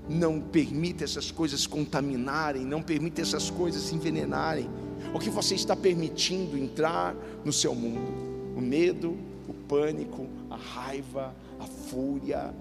Não 0.08 0.41
permita 0.41 1.04
essas 1.04 1.30
coisas 1.30 1.67
contaminarem, 1.67 2.63
não 2.63 2.82
permita 2.82 3.21
essas 3.21 3.49
coisas 3.49 3.91
envenenarem. 3.93 4.69
O 5.13 5.19
que 5.19 5.30
você 5.30 5.56
está 5.56 5.75
permitindo 5.75 6.58
entrar 6.58 7.15
no 7.45 7.54
seu 7.54 7.75
mundo? 7.75 8.58
O 8.58 8.62
medo, 8.62 9.17
o 9.47 9.54
pânico, 9.54 10.28
a 10.49 10.56
raiva, 10.56 11.34
a 11.60 11.65
fúria, 11.65 12.54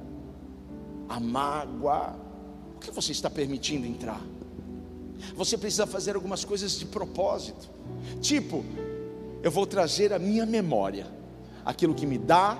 a 1.09 1.19
mágoa. 1.19 2.17
O 2.77 2.79
que 2.79 2.91
você 2.91 3.13
está 3.13 3.31
permitindo 3.31 3.87
entrar? 3.87 4.23
Você 5.35 5.59
precisa 5.59 5.87
fazer 5.87 6.15
algumas 6.15 6.45
coisas 6.45 6.79
de 6.79 6.87
propósito. 6.87 7.69
Tipo, 8.21 8.65
eu 9.43 9.51
vou 9.51 9.67
trazer 9.67 10.13
a 10.13 10.19
minha 10.19 10.47
memória 10.47 11.18
aquilo 11.69 11.95
que 11.95 12.07
me 12.07 12.17
dá 12.17 12.57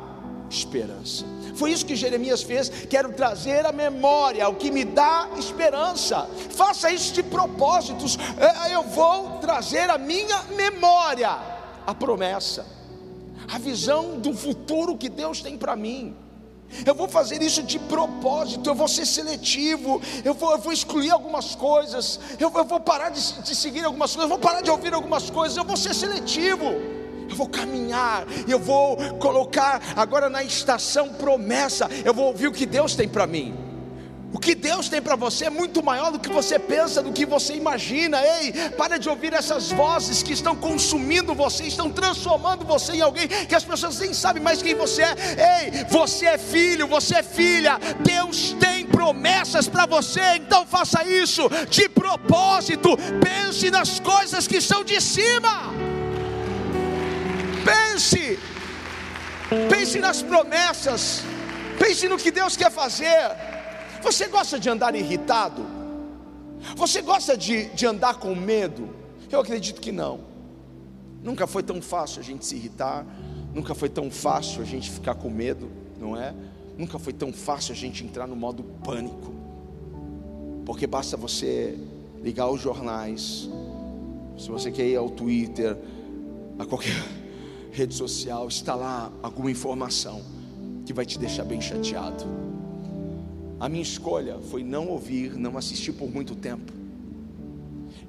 esperança. 0.51 1.25
Foi 1.55 1.73
isso 1.73 1.87
que 1.87 1.97
Jeremias 1.97 2.43
fez. 2.43 2.69
Quero 2.69 3.11
trazer 3.15 3.65
a 3.65 3.73
memória, 3.73 4.47
o 4.51 4.55
que 4.55 4.71
me 4.71 4.85
dá 4.85 5.31
esperança. 5.39 6.29
Faça 6.51 6.93
isso 6.93 7.15
de 7.15 7.23
propósitos. 7.23 8.19
É, 8.37 8.75
eu 8.75 8.83
vou 8.83 9.39
trazer 9.39 9.89
a 9.89 9.97
minha 9.97 10.43
memória, 10.55 11.31
a 11.87 11.95
promessa, 11.95 12.67
a 13.51 13.59
visão 13.59 14.21
do 14.21 14.35
futuro 14.35 14.95
que 14.99 15.09
Deus 15.09 15.41
tem 15.41 15.57
para 15.57 15.75
mim. 15.75 16.15
Eu 16.85 16.95
vou 16.95 17.09
fazer 17.09 17.41
isso 17.41 17.63
de 17.63 17.79
propósito, 17.79 18.69
eu 18.69 18.75
vou 18.75 18.89
ser 18.89 19.07
seletivo, 19.07 20.03
eu 20.23 20.35
vou, 20.35 20.53
eu 20.53 20.59
vou 20.59 20.71
excluir 20.71 21.11
algumas 21.11 21.55
coisas, 21.55 22.21
eu, 22.39 22.53
eu 22.55 22.65
vou 22.67 22.79
parar 22.79 23.09
de, 23.09 23.41
de 23.41 23.55
seguir 23.57 23.87
algumas 23.87 24.15
coisas, 24.15 24.31
eu 24.31 24.37
vou 24.37 24.39
parar 24.39 24.61
de 24.61 24.71
ouvir 24.71 24.93
algumas 24.93 25.31
coisas, 25.31 25.57
eu 25.57 25.65
vou 25.65 25.79
ser 25.79 25.95
seletivo 25.95 26.98
eu 27.29 27.37
vou 27.37 27.49
caminhar, 27.49 28.27
eu 28.49 28.59
vou 28.59 28.97
colocar 29.19 29.81
agora 29.97 30.29
na 30.29 30.43
estação 30.43 31.11
promessa, 31.11 31.89
eu 32.05 32.15
vou 32.15 32.27
ouvir 32.27 32.49
o 32.49 32.53
que 32.53 32.67
Deus 32.67 32.95
tem 32.95 33.09
para 33.09 33.27
mim. 33.27 33.69
O 34.31 34.39
que 34.39 34.55
Deus 34.55 34.91
tem 34.91 35.01
para 35.01 35.17
você 35.17 35.47
é 35.47 35.51
muito 35.51 35.83
maior 35.83 36.11
do 36.13 36.19
que 36.19 36.29
você 36.29 36.59
pensa, 36.59 37.03
do 37.03 37.13
que 37.13 37.25
você 37.25 37.55
imagina. 37.55 38.21
Ei, 38.23 38.53
para 38.77 38.99
de 38.99 39.09
ouvir 39.09 39.33
essas 39.33 39.73
vozes 39.73 40.23
que 40.23 40.35
estão 40.35 40.55
consumindo 40.55 41.35
você, 41.35 41.65
estão 41.65 41.91
transformando 41.91 42.65
você 42.65 42.93
em 42.93 43.01
alguém 43.01 43.27
que 43.27 43.55
as 43.55 43.65
pessoas 43.65 43.99
nem 43.99 44.13
sabem 44.13 44.43
mais 44.43 44.61
quem 44.61 44.75
você 44.75 45.03
é. 45.03 45.65
Ei, 45.65 45.85
você 45.89 46.27
é 46.27 46.39
filho, 46.39 46.87
você 46.87 47.17
é 47.17 47.23
filha. 47.23 47.79
Deus 48.01 48.55
tem 48.61 48.85
promessas 48.85 49.67
para 49.67 49.87
você, 49.87 50.37
então 50.37 50.67
faça 50.67 51.03
isso 51.05 51.49
de 51.71 51.89
propósito. 51.89 52.99
Pense 53.23 53.71
nas 53.71 53.99
coisas 53.99 54.47
que 54.47 54.61
são 54.61 54.85
de 54.85 55.01
cima. 55.01 55.88
Pense, 57.69 58.39
pense 59.69 59.99
nas 59.99 60.23
promessas, 60.23 61.23
pense 61.79 62.09
no 62.09 62.17
que 62.17 62.31
Deus 62.31 62.57
quer 62.57 62.71
fazer. 62.71 63.31
Você 64.03 64.27
gosta 64.29 64.59
de 64.59 64.69
andar 64.71 64.95
irritado? 64.95 65.67
Você 66.77 67.03
gosta 67.03 67.37
de, 67.37 67.67
de 67.71 67.87
andar 67.87 68.15
com 68.15 68.35
medo? 68.35 68.89
Eu 69.31 69.41
acredito 69.41 69.81
que 69.81 69.93
não. 69.93 70.21
Nunca 71.23 71.47
foi 71.47 71.63
tão 71.63 71.83
fácil 71.83 72.21
a 72.21 72.23
gente 72.23 72.47
se 72.47 72.55
irritar, 72.55 73.05
nunca 73.53 73.75
foi 73.75 73.89
tão 73.89 74.11
fácil 74.11 74.63
a 74.63 74.65
gente 74.65 74.91
ficar 74.91 75.15
com 75.17 75.29
medo, 75.29 75.69
não 75.99 76.17
é? 76.17 76.33
Nunca 76.77 76.99
foi 76.99 77.13
tão 77.13 77.33
fácil 77.33 77.73
a 77.73 77.77
gente 77.77 78.05
entrar 78.05 78.27
no 78.27 78.37
modo 78.37 78.63
pânico, 78.63 79.35
porque 80.65 80.87
basta 80.87 81.17
você 81.17 81.77
ligar 82.23 82.49
os 82.49 82.61
jornais, 82.61 83.49
se 84.39 84.49
você 84.49 84.71
quer 84.71 84.87
ir 84.87 84.97
ao 84.97 85.11
Twitter, 85.11 85.77
a 86.59 86.65
qualquer 86.65 86.95
rede 87.73 87.95
social, 87.95 88.49
está 88.49 88.75
lá 88.75 89.13
alguma 89.23 89.51
informação 89.51 90.23
que 90.85 90.93
vai 90.93 91.05
te 91.05 91.19
deixar 91.19 91.45
bem 91.45 91.61
chateado. 91.61 92.25
A 93.61 93.69
minha 93.69 93.83
escolha 93.83 94.39
foi 94.51 94.63
não 94.63 94.89
ouvir, 94.89 95.37
não 95.37 95.59
assistir 95.59 95.93
por 95.93 96.11
muito 96.11 96.35
tempo. 96.35 96.73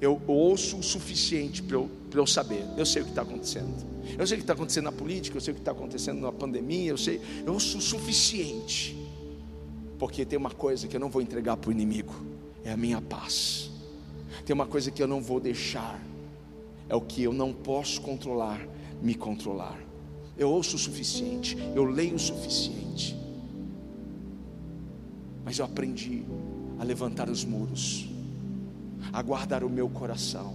Eu 0.00 0.20
ouço 0.26 0.78
o 0.78 0.82
suficiente 0.82 1.62
para 1.62 1.76
eu, 1.76 1.90
eu 2.14 2.26
saber. 2.26 2.64
Eu 2.76 2.86
sei 2.86 3.02
o 3.02 3.04
que 3.04 3.10
está 3.10 3.22
acontecendo. 3.22 3.90
Eu 4.18 4.26
sei 4.26 4.36
o 4.36 4.38
que 4.38 4.44
está 4.44 4.52
acontecendo 4.54 4.84
na 4.84 4.92
política, 4.92 5.36
eu 5.36 5.40
sei 5.40 5.52
o 5.52 5.54
que 5.54 5.60
está 5.60 5.72
acontecendo 5.72 6.20
na 6.20 6.32
pandemia, 6.32 6.90
eu 6.90 6.98
sei, 6.98 7.20
eu 7.44 7.52
ouço 7.52 7.78
o 7.78 7.80
suficiente. 7.80 8.96
Porque 9.98 10.24
tem 10.24 10.38
uma 10.38 10.50
coisa 10.50 10.88
que 10.88 10.96
eu 10.96 11.00
não 11.00 11.10
vou 11.10 11.20
entregar 11.20 11.56
para 11.56 11.68
o 11.68 11.72
inimigo, 11.72 12.14
é 12.64 12.72
a 12.72 12.76
minha 12.76 13.00
paz. 13.00 13.70
Tem 14.44 14.54
uma 14.54 14.66
coisa 14.66 14.90
que 14.90 15.02
eu 15.02 15.06
não 15.06 15.20
vou 15.20 15.38
deixar, 15.38 16.00
é 16.88 16.94
o 16.94 17.00
que 17.00 17.22
eu 17.22 17.32
não 17.32 17.52
posso 17.52 18.00
controlar, 18.00 18.60
me 19.02 19.14
controlar. 19.14 19.78
Eu 20.36 20.50
ouço 20.50 20.76
o 20.76 20.78
suficiente, 20.78 21.56
eu 21.74 21.84
leio 21.84 22.14
o 22.14 22.18
suficiente. 22.18 23.16
Mas 25.44 25.58
eu 25.58 25.64
aprendi 25.64 26.22
a 26.78 26.84
levantar 26.84 27.28
os 27.28 27.44
muros, 27.44 28.08
a 29.12 29.20
guardar 29.22 29.64
o 29.64 29.68
meu 29.68 29.88
coração. 29.88 30.54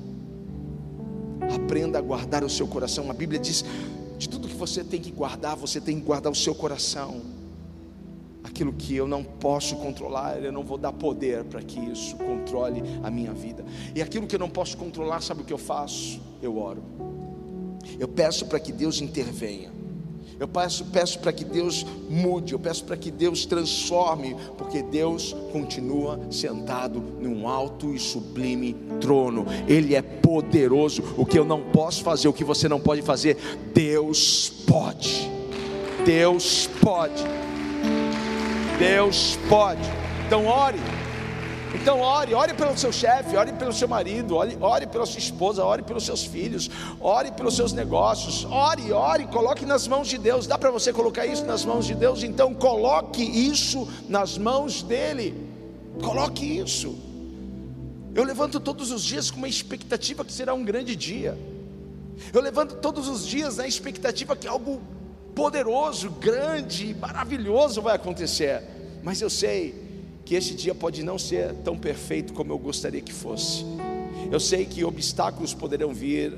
Aprenda 1.53 1.99
a 1.99 2.01
guardar 2.01 2.43
o 2.43 2.49
seu 2.49 2.67
coração. 2.67 3.11
A 3.11 3.13
Bíblia 3.13 3.39
diz: 3.39 3.63
de 4.17 4.29
tudo 4.29 4.47
que 4.47 4.55
você 4.55 4.83
tem 4.83 5.01
que 5.01 5.11
guardar, 5.11 5.55
você 5.55 5.81
tem 5.81 5.99
que 5.99 6.05
guardar 6.05 6.31
o 6.31 6.35
seu 6.35 6.55
coração. 6.55 7.21
Aquilo 8.43 8.71
que 8.73 8.95
eu 8.95 9.07
não 9.07 9.23
posso 9.23 9.75
controlar, 9.75 10.41
eu 10.41 10.51
não 10.51 10.63
vou 10.63 10.77
dar 10.77 10.93
poder 10.93 11.43
para 11.43 11.61
que 11.61 11.79
isso 11.79 12.15
controle 12.15 12.81
a 13.03 13.11
minha 13.11 13.33
vida. 13.33 13.65
E 13.93 14.01
aquilo 14.01 14.27
que 14.27 14.35
eu 14.35 14.39
não 14.39 14.49
posso 14.49 14.77
controlar, 14.77 15.21
sabe 15.21 15.41
o 15.41 15.45
que 15.45 15.53
eu 15.53 15.57
faço? 15.57 16.21
Eu 16.41 16.57
oro. 16.57 16.81
Eu 17.99 18.07
peço 18.07 18.45
para 18.45 18.59
que 18.59 18.71
Deus 18.71 19.01
intervenha. 19.01 19.75
Eu 20.37 20.49
peço, 20.49 20.83
peço 20.85 21.19
para 21.19 21.31
que 21.31 21.45
Deus 21.45 21.85
mude, 22.09 22.51
eu 22.51 22.59
peço 22.59 22.83
para 22.83 22.97
que 22.97 23.09
Deus 23.09 23.45
transforme, 23.45 24.35
porque 24.57 24.81
Deus 24.81 25.33
continua 25.53 26.19
sentado 26.29 27.01
num 27.21 27.47
alto 27.47 27.93
e 27.93 27.99
sublime 27.99 28.75
trono. 28.99 29.45
Ele 29.65 29.95
é 29.95 30.01
poderoso. 30.01 31.01
O 31.15 31.25
que 31.25 31.39
eu 31.39 31.45
não 31.45 31.61
posso 31.61 32.03
fazer, 32.03 32.27
o 32.27 32.33
que 32.33 32.43
você 32.43 32.67
não 32.67 32.81
pode 32.81 33.01
fazer, 33.01 33.37
Deus 33.73 34.51
pode. 34.67 35.31
Deus 36.05 36.69
pode. 36.81 37.23
Deus 38.77 39.39
pode. 39.47 39.81
Então 40.27 40.47
ore. 40.47 40.79
Então 41.85 42.01
ore, 42.01 42.33
ore 42.33 42.51
pelo 42.55 42.75
seu 42.75 42.91
chefe, 42.91 43.37
ore 43.37 43.53
pelo 43.53 43.71
seu 43.71 43.87
marido, 43.87 44.35
ore, 44.35 44.57
ore 44.59 44.87
pela 44.87 45.05
sua 45.05 45.19
esposa, 45.19 45.63
ore 45.63 45.83
pelos 45.83 46.03
seus 46.03 46.23
filhos, 46.23 46.67
ore 46.99 47.31
pelos 47.31 47.55
seus 47.55 47.73
negócios, 47.73 48.43
ore, 48.45 48.91
ore, 48.91 49.27
coloque 49.27 49.67
nas 49.67 49.87
mãos 49.87 50.07
de 50.07 50.17
Deus. 50.17 50.47
Dá 50.47 50.57
para 50.57 50.71
você 50.71 50.91
colocar 50.91 51.27
isso 51.27 51.45
nas 51.45 51.63
mãos 51.63 51.85
de 51.85 51.93
Deus? 51.93 52.23
Então 52.23 52.55
coloque 52.55 53.21
isso 53.21 53.87
nas 54.09 54.35
mãos 54.35 54.81
dele. 54.81 55.47
Coloque 56.03 56.57
isso. 56.57 56.97
Eu 58.15 58.23
levanto 58.23 58.59
todos 58.59 58.89
os 58.89 59.03
dias 59.03 59.29
com 59.29 59.37
uma 59.37 59.47
expectativa 59.47 60.25
que 60.25 60.33
será 60.33 60.55
um 60.55 60.65
grande 60.65 60.95
dia. 60.95 61.37
Eu 62.33 62.41
levanto 62.41 62.77
todos 62.77 63.07
os 63.07 63.27
dias 63.27 63.57
na 63.57 63.67
expectativa 63.67 64.35
que 64.35 64.47
algo 64.47 64.81
poderoso, 65.35 66.09
grande, 66.09 66.95
maravilhoso 66.95 67.79
vai 67.79 67.95
acontecer. 67.95 68.63
Mas 69.03 69.21
eu 69.21 69.29
sei 69.29 69.84
que 70.25 70.33
esse 70.33 70.55
dia 70.55 70.73
pode 70.73 71.03
não 71.03 71.19
ser 71.19 71.53
tão 71.63 71.77
perfeito 71.77 72.33
como 72.33 72.51
eu 72.51 72.57
gostaria 72.57 72.99
que 72.99 73.13
fosse. 73.13 73.63
Eu 74.31 74.39
sei 74.39 74.65
que 74.65 74.83
obstáculos 74.83 75.53
poderão 75.53 75.93
vir, 75.93 76.33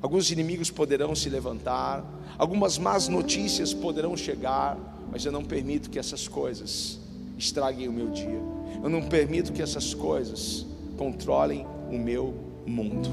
alguns 0.00 0.30
inimigos 0.30 0.70
poderão 0.70 1.14
se 1.14 1.28
levantar, 1.28 2.02
algumas 2.38 2.78
más 2.78 3.06
notícias 3.06 3.74
poderão 3.74 4.16
chegar, 4.16 4.78
mas 5.12 5.24
eu 5.24 5.30
não 5.30 5.44
permito 5.44 5.90
que 5.90 5.98
essas 5.98 6.26
coisas 6.26 6.98
estraguem 7.36 7.86
o 7.86 7.92
meu 7.92 8.08
dia. 8.08 8.40
Eu 8.82 8.88
não 8.88 9.02
permito 9.02 9.52
que 9.52 9.60
essas 9.60 9.92
coisas 9.92 10.66
controlem 10.96 11.66
o 11.90 11.98
meu 11.98 12.34
mundo. 12.66 13.10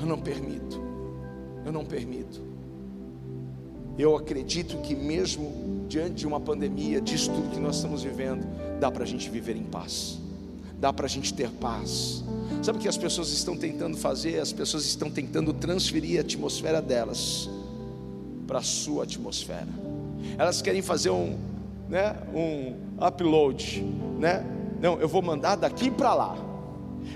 Eu 0.00 0.06
não 0.06 0.18
permito. 0.18 0.80
Eu 1.64 1.72
não 1.72 1.84
permito. 1.84 2.40
Eu 3.98 4.16
acredito 4.16 4.78
que 4.78 4.94
mesmo 4.94 5.79
diante 5.90 6.14
de 6.14 6.26
uma 6.26 6.38
pandemia, 6.38 7.00
disso 7.00 7.32
tudo 7.32 7.50
que 7.50 7.58
nós 7.58 7.74
estamos 7.74 8.04
vivendo, 8.04 8.46
dá 8.78 8.92
para 8.92 9.02
a 9.02 9.06
gente 9.06 9.28
viver 9.28 9.56
em 9.56 9.64
paz, 9.64 10.20
dá 10.78 10.92
para 10.92 11.06
a 11.06 11.08
gente 11.08 11.34
ter 11.34 11.50
paz. 11.50 12.22
Sabe 12.62 12.78
o 12.78 12.80
que 12.80 12.86
as 12.86 12.96
pessoas 12.96 13.30
estão 13.32 13.56
tentando 13.56 13.96
fazer? 13.96 14.38
As 14.38 14.52
pessoas 14.52 14.84
estão 14.84 15.10
tentando 15.10 15.52
transferir 15.52 16.18
a 16.18 16.20
atmosfera 16.20 16.80
delas 16.80 17.50
para 18.46 18.60
a 18.60 18.62
sua 18.62 19.02
atmosfera. 19.02 19.66
Elas 20.38 20.62
querem 20.62 20.80
fazer 20.80 21.10
um, 21.10 21.36
né, 21.88 22.16
um 22.32 23.04
upload, 23.04 23.84
né? 24.20 24.46
Não, 24.80 25.00
eu 25.00 25.08
vou 25.08 25.22
mandar 25.22 25.56
daqui 25.56 25.90
para 25.90 26.14
lá. 26.14 26.38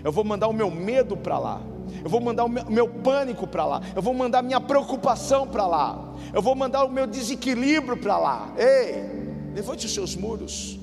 Eu 0.03 0.11
vou 0.11 0.25
mandar 0.25 0.49
o 0.49 0.53
meu 0.53 0.69
medo 0.69 1.17
para 1.17 1.39
lá. 1.39 1.63
Eu 2.03 2.11
vou 2.11 2.21
mandar 2.21 2.45
o 2.45 2.49
meu, 2.49 2.89
pânico 2.89 3.47
para 3.47 3.65
lá. 3.65 3.83
Eu 3.95 4.03
vou 4.03 4.15
mandar 4.15 4.43
minha 4.43 4.61
preocupação 4.61 5.47
para 5.47 5.67
lá. 5.67 6.15
Eu 6.33 6.41
vou 6.41 6.55
mandar 6.55 6.85
o 6.85 6.91
meu 6.91 7.07
desequilíbrio 7.07 7.97
para 7.97 8.17
lá. 8.17 8.53
Ei, 8.57 9.53
levante 9.55 9.87
os 9.87 9.95
seus 9.95 10.17
muros 10.17 10.79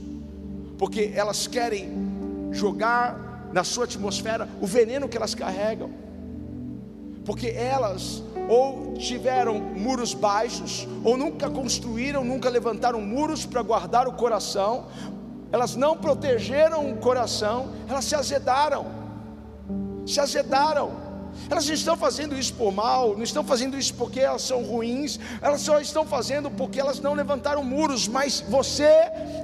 porque 0.81 1.13
elas 1.13 1.45
querem 1.45 2.49
jogar 2.51 3.49
na 3.53 3.63
sua 3.63 3.83
atmosfera 3.83 4.49
o 4.59 4.65
veneno 4.65 5.07
que 5.07 5.15
elas 5.15 5.35
carregam, 5.35 5.91
porque 7.23 7.49
elas 7.49 8.23
ou 8.49 8.95
tiveram 8.95 9.59
muros 9.59 10.15
baixos, 10.15 10.87
ou 11.03 11.15
nunca 11.15 11.51
construíram, 11.51 12.23
nunca 12.23 12.49
levantaram 12.49 12.99
muros 12.99 13.45
para 13.45 13.61
guardar 13.61 14.07
o 14.07 14.13
coração, 14.13 14.87
elas 15.51 15.75
não 15.75 15.95
protegeram 15.95 16.91
o 16.91 16.97
coração, 16.97 17.69
elas 17.87 18.05
se 18.05 18.15
azedaram, 18.15 18.87
se 20.05 20.19
azedaram. 20.19 21.11
Elas 21.49 21.67
não 21.67 21.73
estão 21.73 21.97
fazendo 21.97 22.37
isso 22.37 22.53
por 22.53 22.71
mal, 22.71 23.15
não 23.15 23.23
estão 23.23 23.43
fazendo 23.43 23.77
isso 23.77 23.93
porque 23.93 24.19
elas 24.19 24.41
são 24.41 24.63
ruins, 24.63 25.19
elas 25.41 25.61
só 25.61 25.79
estão 25.79 26.05
fazendo 26.05 26.49
porque 26.51 26.79
elas 26.79 26.99
não 26.99 27.13
levantaram 27.13 27.63
muros, 27.63 28.07
mas 28.07 28.41
você 28.41 28.89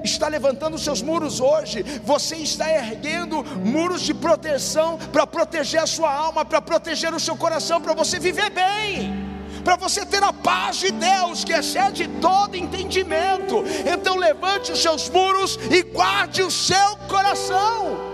está 0.03 0.27
levantando 0.27 0.77
seus 0.77 1.01
muros 1.01 1.39
hoje, 1.39 1.83
você 2.03 2.37
está 2.37 2.71
erguendo 2.71 3.43
muros 3.65 4.01
de 4.01 4.13
proteção 4.13 4.97
para 5.11 5.25
proteger 5.25 5.81
a 5.81 5.87
sua 5.87 6.13
alma, 6.13 6.45
para 6.45 6.61
proteger 6.61 7.13
o 7.13 7.19
seu 7.19 7.35
coração, 7.35 7.81
para 7.81 7.93
você 7.93 8.19
viver 8.19 8.49
bem 8.49 9.27
para 9.63 9.75
você 9.75 10.05
ter 10.05 10.23
a 10.23 10.31
paz 10.31 10.77
de 10.77 10.91
Deus 10.91 11.43
que 11.43 11.51
excede 11.51 12.07
todo 12.21 12.55
entendimento. 12.55 13.65
Então 13.85 14.15
levante 14.15 14.71
os 14.71 14.81
seus 14.81 15.09
muros 15.09 15.59
e 15.69 15.83
guarde 15.83 16.41
o 16.41 16.49
seu 16.49 16.95
coração. 17.09 18.06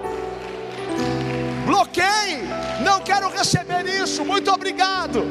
Bloqueie 1.66 2.44
não 2.84 3.00
quero 3.00 3.30
receber 3.30 3.86
isso. 3.88 4.24
Muito 4.26 4.52
obrigado. 4.52 5.24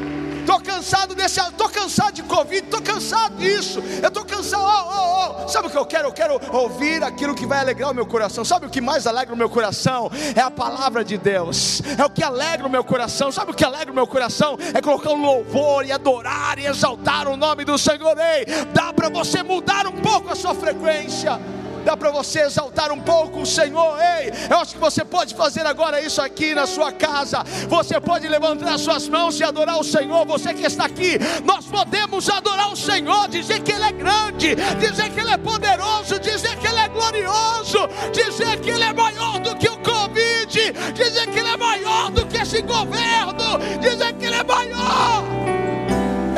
Estou 0.43 0.61
cansado 0.61 1.14
desse, 1.14 1.41
estou 1.41 1.68
cansado 1.68 2.14
de 2.14 2.22
Covid, 2.24 2.64
estou 2.64 2.83
cansado 2.83 3.37
disso. 3.37 3.80
Eu 4.03 4.09
estou 4.09 4.24
cansado. 4.24 4.64
Oh, 4.64 4.91
oh, 4.91 5.45
oh. 5.45 5.49
Sabe 5.49 5.68
o 5.68 5.70
que 5.70 5.76
eu 5.76 5.87
quero? 5.87 6.09
Eu 6.09 6.12
quero 6.12 6.41
ouvir 6.53 7.05
aquilo 7.05 7.33
que 7.33 7.47
vai 7.47 7.61
alegrar 7.61 7.93
o 7.93 7.95
meu 7.95 8.05
coração. 8.05 8.45
Sabe 8.45 8.66
o 8.66 8.70
que 8.70 8.80
mais 8.80 9.07
alegra 9.07 9.33
o 9.33 9.39
meu 9.39 9.49
coração? 9.49 10.11
É 10.35 10.41
a 10.41 10.51
palavra 10.51 11.05
de 11.05 11.16
Deus. 11.16 11.80
É 11.97 12.05
o 12.05 12.11
que 12.11 12.24
alegra 12.24 12.66
o 12.66 12.70
meu 12.70 12.83
coração. 12.83 13.30
Sabe 13.30 13.53
o 13.53 13.55
que 13.55 13.64
alegra 13.64 13.93
o 13.93 13.95
meu 13.95 14.07
coração? 14.07 14.59
É 14.74 14.80
colocar 14.80 15.11
um 15.11 15.22
louvor 15.22 15.87
e 15.87 15.93
adorar 15.93 16.59
e 16.59 16.66
exaltar 16.66 17.28
o 17.28 17.37
nome 17.37 17.64
do 17.64 17.78
Senhor. 17.78 18.16
Ei, 18.18 18.45
dá 18.74 18.93
para 18.93 19.09
você 19.09 19.45
mudar 19.45 19.87
um 19.87 19.93
pouco 19.93 20.28
a 20.28 20.35
sua 20.35 20.55
frequência 20.57 21.39
dá 21.85 21.97
para 21.97 22.11
você 22.11 22.41
exaltar 22.41 22.93
um 22.93 23.01
pouco 23.01 23.41
o 23.41 23.47
Senhor. 23.47 23.99
Ei, 24.01 24.33
eu 24.51 24.59
acho 24.59 24.74
que 24.74 24.80
você 24.80 25.05
pode 25.05 25.35
fazer 25.35 25.66
agora 25.66 26.01
isso 26.01 26.20
aqui 26.20 26.55
na 26.55 26.66
sua 26.66 26.93
casa. 26.93 27.45
Você 27.68 28.01
pode 28.01 28.28
levantar 28.28 28.74
as 28.74 28.80
suas 28.80 29.09
mãos 29.09 29.39
e 29.39 29.45
adorar 29.45 29.78
o 29.78 29.85
Senhor. 29.85 30.24
Você 30.26 30.55
que 30.55 30.64
está 30.64 30.87
aqui, 30.87 31.18
nós 31.45 31.66
podemos 31.66 32.28
adorar 32.28 32.72
o 32.72 32.76
Senhor, 32.76 33.28
dizer 33.28 33.61
que 33.61 33.72
Ele 33.72 33.85
é 33.85 33.93
grande, 33.93 34.55
dizer 34.78 35.11
que 35.11 35.20
Ele 35.20 35.30
é 35.30 35.37
poderoso, 35.37 36.18
dizer 36.18 36.57
que 36.57 36.66
Ele 36.66 36.78
é 36.78 36.89
glorioso, 36.89 37.89
dizer 38.12 38.61
que 38.61 38.70
Ele 38.70 38.85
é 38.85 38.93
maior 38.93 39.39
do 39.41 39.57
que 39.57 39.68
o 39.68 39.78
Covid, 39.78 40.72
dizer 40.95 41.26
que 41.28 41.39
Ele 41.39 41.49
é 41.49 41.57
maior 41.57 42.11
do 42.11 42.26
que 42.26 42.39
esse 42.39 42.62
governo, 42.62 43.59
dizer 43.80 44.12
que 44.14 44.26
Ele 44.26 44.37
é 44.37 44.45
maior. 44.45 45.24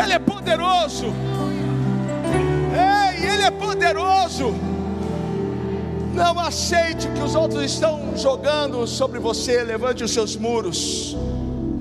Ele 0.03 0.13
é 0.13 0.19
poderoso. 0.19 1.07
Ei, 2.75 3.27
Ele 3.27 3.43
é 3.43 3.51
poderoso. 3.51 4.74
Não 6.15 6.39
aceite 6.39 7.09
que 7.09 7.21
os 7.21 7.35
outros 7.35 7.65
estão 7.65 8.17
jogando 8.17 8.87
sobre 8.87 9.19
você. 9.19 9.65
Levante 9.65 10.05
os 10.05 10.13
seus 10.13 10.37
muros. 10.37 11.17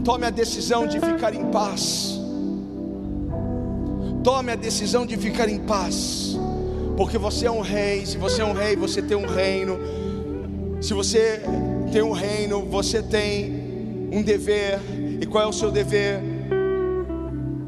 Tome 0.04 0.26
a 0.26 0.32
decisão 0.32 0.88
de 0.88 1.00
ficar 1.00 1.36
em 1.36 1.52
paz. 1.52 2.20
Tome 4.24 4.52
a 4.52 4.56
decisão 4.56 5.06
de 5.06 5.16
ficar 5.18 5.48
em 5.48 5.60
paz. 5.60 6.36
Porque 6.98 7.16
você 7.16 7.46
é 7.46 7.52
um 7.52 7.62
rei. 7.62 8.08
Se 8.08 8.18
você 8.18 8.42
é 8.42 8.46
um 8.46 8.54
rei, 8.54 8.76
você 8.76 9.04
tem 9.04 9.16
um 9.16 9.28
reino. 9.28 9.80
Se 10.82 10.96
você 10.96 11.42
tem 11.92 12.02
um 12.02 12.12
reino, 12.12 12.66
você 12.66 13.04
tem 13.04 14.10
um 14.12 14.24
dever. 14.24 14.80
E 15.22 15.28
qual 15.28 15.44
é 15.44 15.48
o 15.48 15.54
seu 15.54 15.72
dever? 15.72 16.20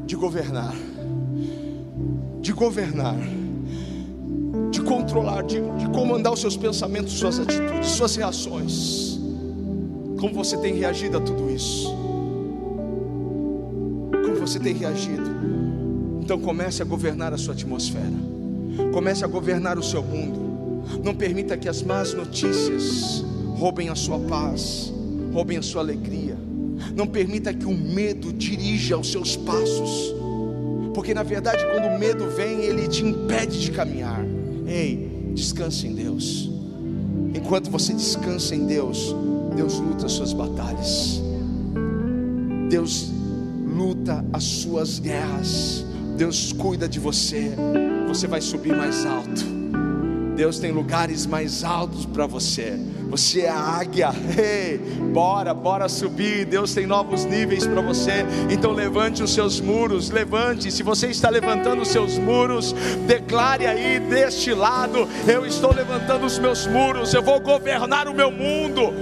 De 0.04 0.16
governar. 0.16 0.74
De 2.40 2.52
governar 2.52 3.16
controlar, 4.86 5.42
de, 5.42 5.60
de 5.60 5.88
comandar 5.90 6.32
os 6.32 6.40
seus 6.40 6.56
pensamentos, 6.56 7.12
suas 7.12 7.38
atitudes, 7.38 7.90
suas 7.90 8.16
reações. 8.16 9.18
Como 10.18 10.32
você 10.32 10.56
tem 10.56 10.74
reagido 10.74 11.18
a 11.18 11.20
tudo 11.20 11.50
isso? 11.50 11.94
Como 14.24 14.36
você 14.36 14.58
tem 14.58 14.74
reagido? 14.74 15.28
Então 16.22 16.40
comece 16.40 16.80
a 16.80 16.84
governar 16.84 17.34
a 17.34 17.36
sua 17.36 17.52
atmosfera. 17.52 18.12
Comece 18.92 19.24
a 19.24 19.28
governar 19.28 19.78
o 19.78 19.82
seu 19.82 20.02
mundo. 20.02 20.82
Não 21.04 21.14
permita 21.14 21.56
que 21.56 21.68
as 21.68 21.82
más 21.82 22.14
notícias 22.14 23.24
roubem 23.56 23.88
a 23.88 23.94
sua 23.94 24.18
paz, 24.18 24.92
roubem 25.32 25.58
a 25.58 25.62
sua 25.62 25.82
alegria. 25.82 26.36
Não 26.94 27.06
permita 27.06 27.54
que 27.54 27.64
o 27.64 27.72
medo 27.72 28.32
dirija 28.32 28.98
os 28.98 29.12
seus 29.12 29.36
passos. 29.36 30.14
Porque 30.92 31.14
na 31.14 31.22
verdade, 31.22 31.64
quando 31.66 31.94
o 31.94 31.98
medo 31.98 32.28
vem, 32.30 32.62
ele 32.62 32.88
te 32.88 33.04
impede 33.04 33.60
de 33.60 33.70
caminhar. 33.70 34.25
Ei, 34.66 35.32
descanse 35.34 35.86
em 35.86 35.94
Deus. 35.94 36.50
Enquanto 37.34 37.70
você 37.70 37.92
descansa 37.92 38.54
em 38.54 38.66
Deus, 38.66 39.14
Deus 39.54 39.78
luta 39.78 40.06
as 40.06 40.12
suas 40.12 40.32
batalhas. 40.32 41.22
Deus 42.68 43.10
luta 43.66 44.24
as 44.32 44.44
suas 44.44 44.98
guerras. 44.98 45.84
Deus 46.16 46.52
cuida 46.52 46.88
de 46.88 46.98
você. 46.98 47.52
Você 48.08 48.26
vai 48.26 48.40
subir 48.40 48.74
mais 48.74 49.04
alto. 49.06 49.44
Deus 50.36 50.58
tem 50.58 50.72
lugares 50.72 51.26
mais 51.26 51.62
altos 51.62 52.04
para 52.04 52.26
você. 52.26 52.78
Você 53.08 53.42
é 53.42 53.48
a 53.48 53.58
águia. 53.58 54.10
Ei, 54.36 54.78
bora, 55.12 55.54
bora 55.54 55.88
subir. 55.88 56.44
Deus 56.44 56.74
tem 56.74 56.86
novos 56.86 57.24
níveis 57.24 57.66
para 57.66 57.80
você. 57.80 58.26
Então 58.50 58.72
levante 58.72 59.22
os 59.22 59.32
seus 59.32 59.60
muros, 59.60 60.10
levante. 60.10 60.70
Se 60.70 60.82
você 60.82 61.08
está 61.08 61.28
levantando 61.28 61.82
os 61.82 61.88
seus 61.88 62.18
muros, 62.18 62.74
declare 63.06 63.66
aí 63.66 64.00
deste 64.00 64.52
lado: 64.52 65.08
eu 65.26 65.46
estou 65.46 65.72
levantando 65.72 66.26
os 66.26 66.38
meus 66.38 66.66
muros. 66.66 67.14
Eu 67.14 67.22
vou 67.22 67.40
governar 67.40 68.08
o 68.08 68.14
meu 68.14 68.30
mundo. 68.30 68.92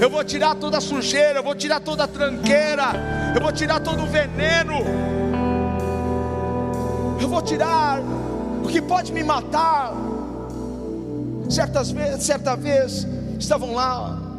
Eu 0.00 0.10
vou 0.10 0.24
tirar 0.24 0.56
toda 0.56 0.78
a 0.78 0.80
sujeira, 0.80 1.38
eu 1.38 1.44
vou 1.44 1.54
tirar 1.54 1.78
toda 1.78 2.02
a 2.02 2.08
tranqueira, 2.08 2.92
eu 3.36 3.40
vou 3.40 3.52
tirar 3.52 3.78
todo 3.78 4.02
o 4.02 4.06
veneno. 4.06 4.74
Eu 7.20 7.28
vou 7.28 7.40
tirar 7.40 8.00
o 8.64 8.66
que 8.66 8.82
pode 8.82 9.12
me 9.12 9.22
matar. 9.22 9.92
Certas 11.48 11.92
vezes, 11.92 12.24
certa 12.24 12.56
vez, 12.56 13.06
estavam 13.38 13.74
lá 13.74 14.30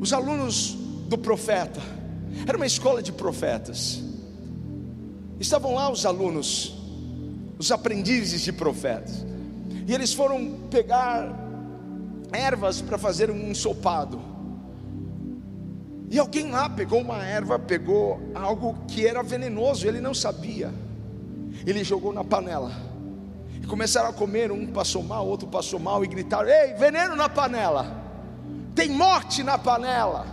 os 0.00 0.12
alunos 0.12 0.76
do 1.08 1.16
profeta, 1.16 1.80
era 2.46 2.56
uma 2.56 2.66
escola 2.66 3.02
de 3.02 3.12
profetas. 3.12 4.02
Estavam 5.40 5.74
lá 5.74 5.90
os 5.90 6.04
alunos, 6.04 6.74
os 7.58 7.72
aprendizes 7.72 8.42
de 8.42 8.52
profetas, 8.52 9.24
e 9.86 9.92
eles 9.92 10.12
foram 10.12 10.68
pegar 10.70 11.32
ervas 12.32 12.80
para 12.80 12.98
fazer 12.98 13.30
um 13.30 13.50
ensopado. 13.50 14.20
E 16.10 16.18
alguém 16.18 16.50
lá 16.50 16.68
pegou 16.68 17.00
uma 17.00 17.24
erva, 17.24 17.58
pegou 17.58 18.20
algo 18.34 18.76
que 18.88 19.06
era 19.06 19.22
venenoso, 19.22 19.86
ele 19.86 20.00
não 20.00 20.14
sabia. 20.14 20.72
Ele 21.66 21.82
jogou 21.82 22.12
na 22.12 22.22
panela. 22.22 22.72
E 23.64 23.66
começaram 23.66 24.10
a 24.10 24.12
comer, 24.12 24.52
um 24.52 24.66
passou 24.66 25.02
mal, 25.02 25.26
outro 25.26 25.48
passou 25.48 25.80
mal 25.80 26.04
e 26.04 26.06
gritaram: 26.06 26.50
"Ei, 26.50 26.74
veneno 26.74 27.16
na 27.16 27.30
panela! 27.30 28.04
Tem 28.74 28.90
morte 28.90 29.42
na 29.42 29.56
panela!" 29.56 30.26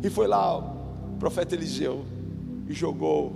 E 0.00 0.08
foi 0.08 0.28
lá 0.28 0.56
o 0.56 1.16
profeta 1.18 1.56
Eliseu 1.56 2.04
e 2.68 2.72
jogou 2.72 3.34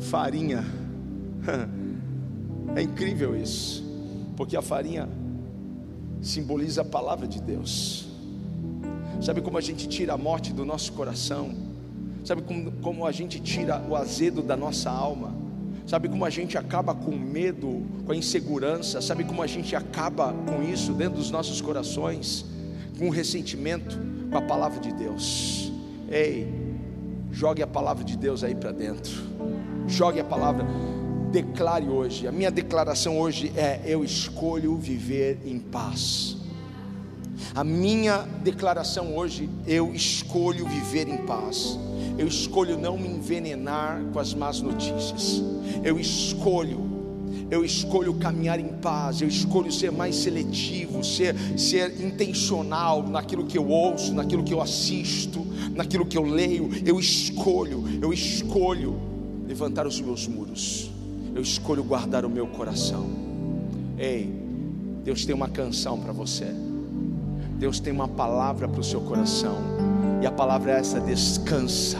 farinha. 0.00 0.62
É 2.76 2.82
incrível 2.82 3.34
isso, 3.34 3.82
porque 4.36 4.56
a 4.56 4.62
farinha 4.62 5.08
simboliza 6.22 6.82
a 6.82 6.84
palavra 6.84 7.26
de 7.26 7.40
Deus. 7.40 8.06
Sabe 9.20 9.40
como 9.40 9.58
a 9.58 9.60
gente 9.60 9.88
tira 9.88 10.12
a 10.12 10.16
morte 10.16 10.52
do 10.52 10.64
nosso 10.64 10.92
coração? 10.92 11.52
Sabe 12.24 12.42
como, 12.42 12.70
como 12.80 13.04
a 13.04 13.10
gente 13.10 13.40
tira 13.40 13.82
o 13.88 13.96
azedo 13.96 14.40
da 14.40 14.56
nossa 14.56 14.88
alma? 14.88 15.49
Sabe 15.90 16.08
como 16.08 16.24
a 16.24 16.30
gente 16.30 16.56
acaba 16.56 16.94
com 16.94 17.10
medo, 17.10 17.84
com 18.06 18.12
a 18.12 18.14
insegurança? 18.14 19.02
Sabe 19.02 19.24
como 19.24 19.42
a 19.42 19.46
gente 19.48 19.74
acaba 19.74 20.32
com 20.46 20.62
isso 20.62 20.92
dentro 20.92 21.16
dos 21.16 21.32
nossos 21.32 21.60
corações? 21.60 22.44
Com 22.96 23.08
o 23.08 23.10
ressentimento, 23.10 23.98
com 24.30 24.38
a 24.38 24.40
palavra 24.40 24.78
de 24.78 24.92
Deus. 24.92 25.72
Ei, 26.08 26.46
jogue 27.32 27.60
a 27.60 27.66
palavra 27.66 28.04
de 28.04 28.16
Deus 28.16 28.44
aí 28.44 28.54
para 28.54 28.70
dentro. 28.70 29.10
Jogue 29.88 30.20
a 30.20 30.24
palavra, 30.24 30.64
declare 31.32 31.88
hoje. 31.88 32.28
A 32.28 32.30
minha 32.30 32.52
declaração 32.52 33.18
hoje 33.18 33.50
é: 33.56 33.80
eu 33.84 34.04
escolho 34.04 34.76
viver 34.76 35.40
em 35.44 35.58
paz. 35.58 36.36
A 37.52 37.64
minha 37.64 38.18
declaração 38.44 39.16
hoje, 39.16 39.50
eu 39.66 39.92
escolho 39.92 40.68
viver 40.68 41.08
em 41.08 41.16
paz. 41.26 41.76
Eu 42.18 42.26
escolho 42.26 42.78
não 42.78 42.96
me 42.96 43.08
envenenar 43.08 44.02
com 44.12 44.18
as 44.18 44.34
más 44.34 44.60
notícias. 44.60 45.42
Eu 45.82 45.98
escolho 45.98 46.90
eu 47.50 47.64
escolho 47.64 48.14
caminhar 48.14 48.60
em 48.60 48.68
paz, 48.68 49.20
eu 49.20 49.26
escolho 49.26 49.72
ser 49.72 49.90
mais 49.90 50.14
seletivo, 50.14 51.02
ser, 51.02 51.34
ser 51.58 52.00
intencional 52.00 53.02
naquilo 53.02 53.44
que 53.44 53.58
eu 53.58 53.68
ouço, 53.68 54.14
naquilo 54.14 54.44
que 54.44 54.54
eu 54.54 54.62
assisto, 54.62 55.44
naquilo 55.74 56.06
que 56.06 56.16
eu 56.16 56.22
leio. 56.22 56.70
Eu 56.86 57.00
escolho, 57.00 57.84
eu 58.00 58.12
escolho 58.12 58.94
levantar 59.48 59.84
os 59.84 60.00
meus 60.00 60.28
muros, 60.28 60.92
eu 61.34 61.42
escolho 61.42 61.82
guardar 61.82 62.24
o 62.24 62.30
meu 62.30 62.46
coração. 62.46 63.04
Ei, 63.98 64.32
Deus 65.02 65.24
tem 65.24 65.34
uma 65.34 65.48
canção 65.48 65.98
para 65.98 66.12
você, 66.12 66.46
Deus 67.58 67.80
tem 67.80 67.92
uma 67.92 68.06
palavra 68.06 68.68
para 68.68 68.80
o 68.80 68.84
seu 68.84 69.00
coração, 69.00 69.56
e 70.20 70.26
a 70.26 70.30
palavra 70.30 70.72
é 70.72 70.78
essa: 70.78 71.00
descansa 71.00 71.98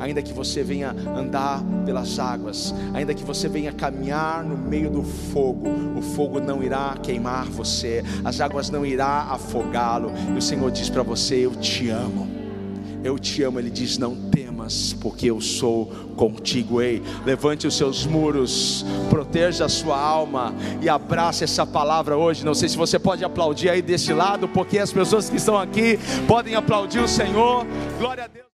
ainda 0.00 0.22
que 0.22 0.32
você 0.32 0.62
venha 0.62 0.90
andar 1.14 1.62
pelas 1.84 2.18
águas, 2.18 2.74
ainda 2.94 3.14
que 3.14 3.22
você 3.22 3.48
venha 3.48 3.70
caminhar 3.70 4.42
no 4.42 4.56
meio 4.56 4.90
do 4.90 5.02
fogo, 5.02 5.68
o 5.96 6.00
fogo 6.00 6.40
não 6.40 6.62
irá 6.62 6.96
queimar 7.02 7.44
você, 7.44 8.02
as 8.24 8.40
águas 8.40 8.70
não 8.70 8.84
irá 8.84 9.26
afogá-lo. 9.30 10.10
E 10.34 10.38
o 10.38 10.42
Senhor 10.42 10.70
diz 10.70 10.88
para 10.88 11.02
você: 11.02 11.44
Eu 11.44 11.54
te 11.54 11.90
amo. 11.90 12.26
Eu 13.04 13.18
te 13.18 13.42
amo, 13.42 13.58
ele 13.58 13.70
diz: 13.70 13.98
Não 13.98 14.29
porque 15.00 15.30
eu 15.30 15.40
sou 15.40 15.86
contigo. 16.16 16.80
Ei, 16.80 17.02
levante 17.24 17.66
os 17.66 17.76
seus 17.76 18.04
muros, 18.06 18.84
proteja 19.08 19.64
a 19.64 19.68
sua 19.68 19.98
alma 19.98 20.54
e 20.80 20.88
abrace 20.88 21.44
essa 21.44 21.66
palavra 21.66 22.16
hoje. 22.16 22.44
Não 22.44 22.54
sei 22.54 22.68
se 22.68 22.76
você 22.76 22.98
pode 22.98 23.24
aplaudir 23.24 23.68
aí 23.68 23.82
desse 23.82 24.12
lado, 24.12 24.48
porque 24.48 24.78
as 24.78 24.92
pessoas 24.92 25.28
que 25.28 25.36
estão 25.36 25.58
aqui 25.58 25.98
podem 26.26 26.54
aplaudir 26.54 27.00
o 27.00 27.08
Senhor. 27.08 27.66
Glória 27.98 28.24
a 28.24 28.28
Deus. 28.28 28.40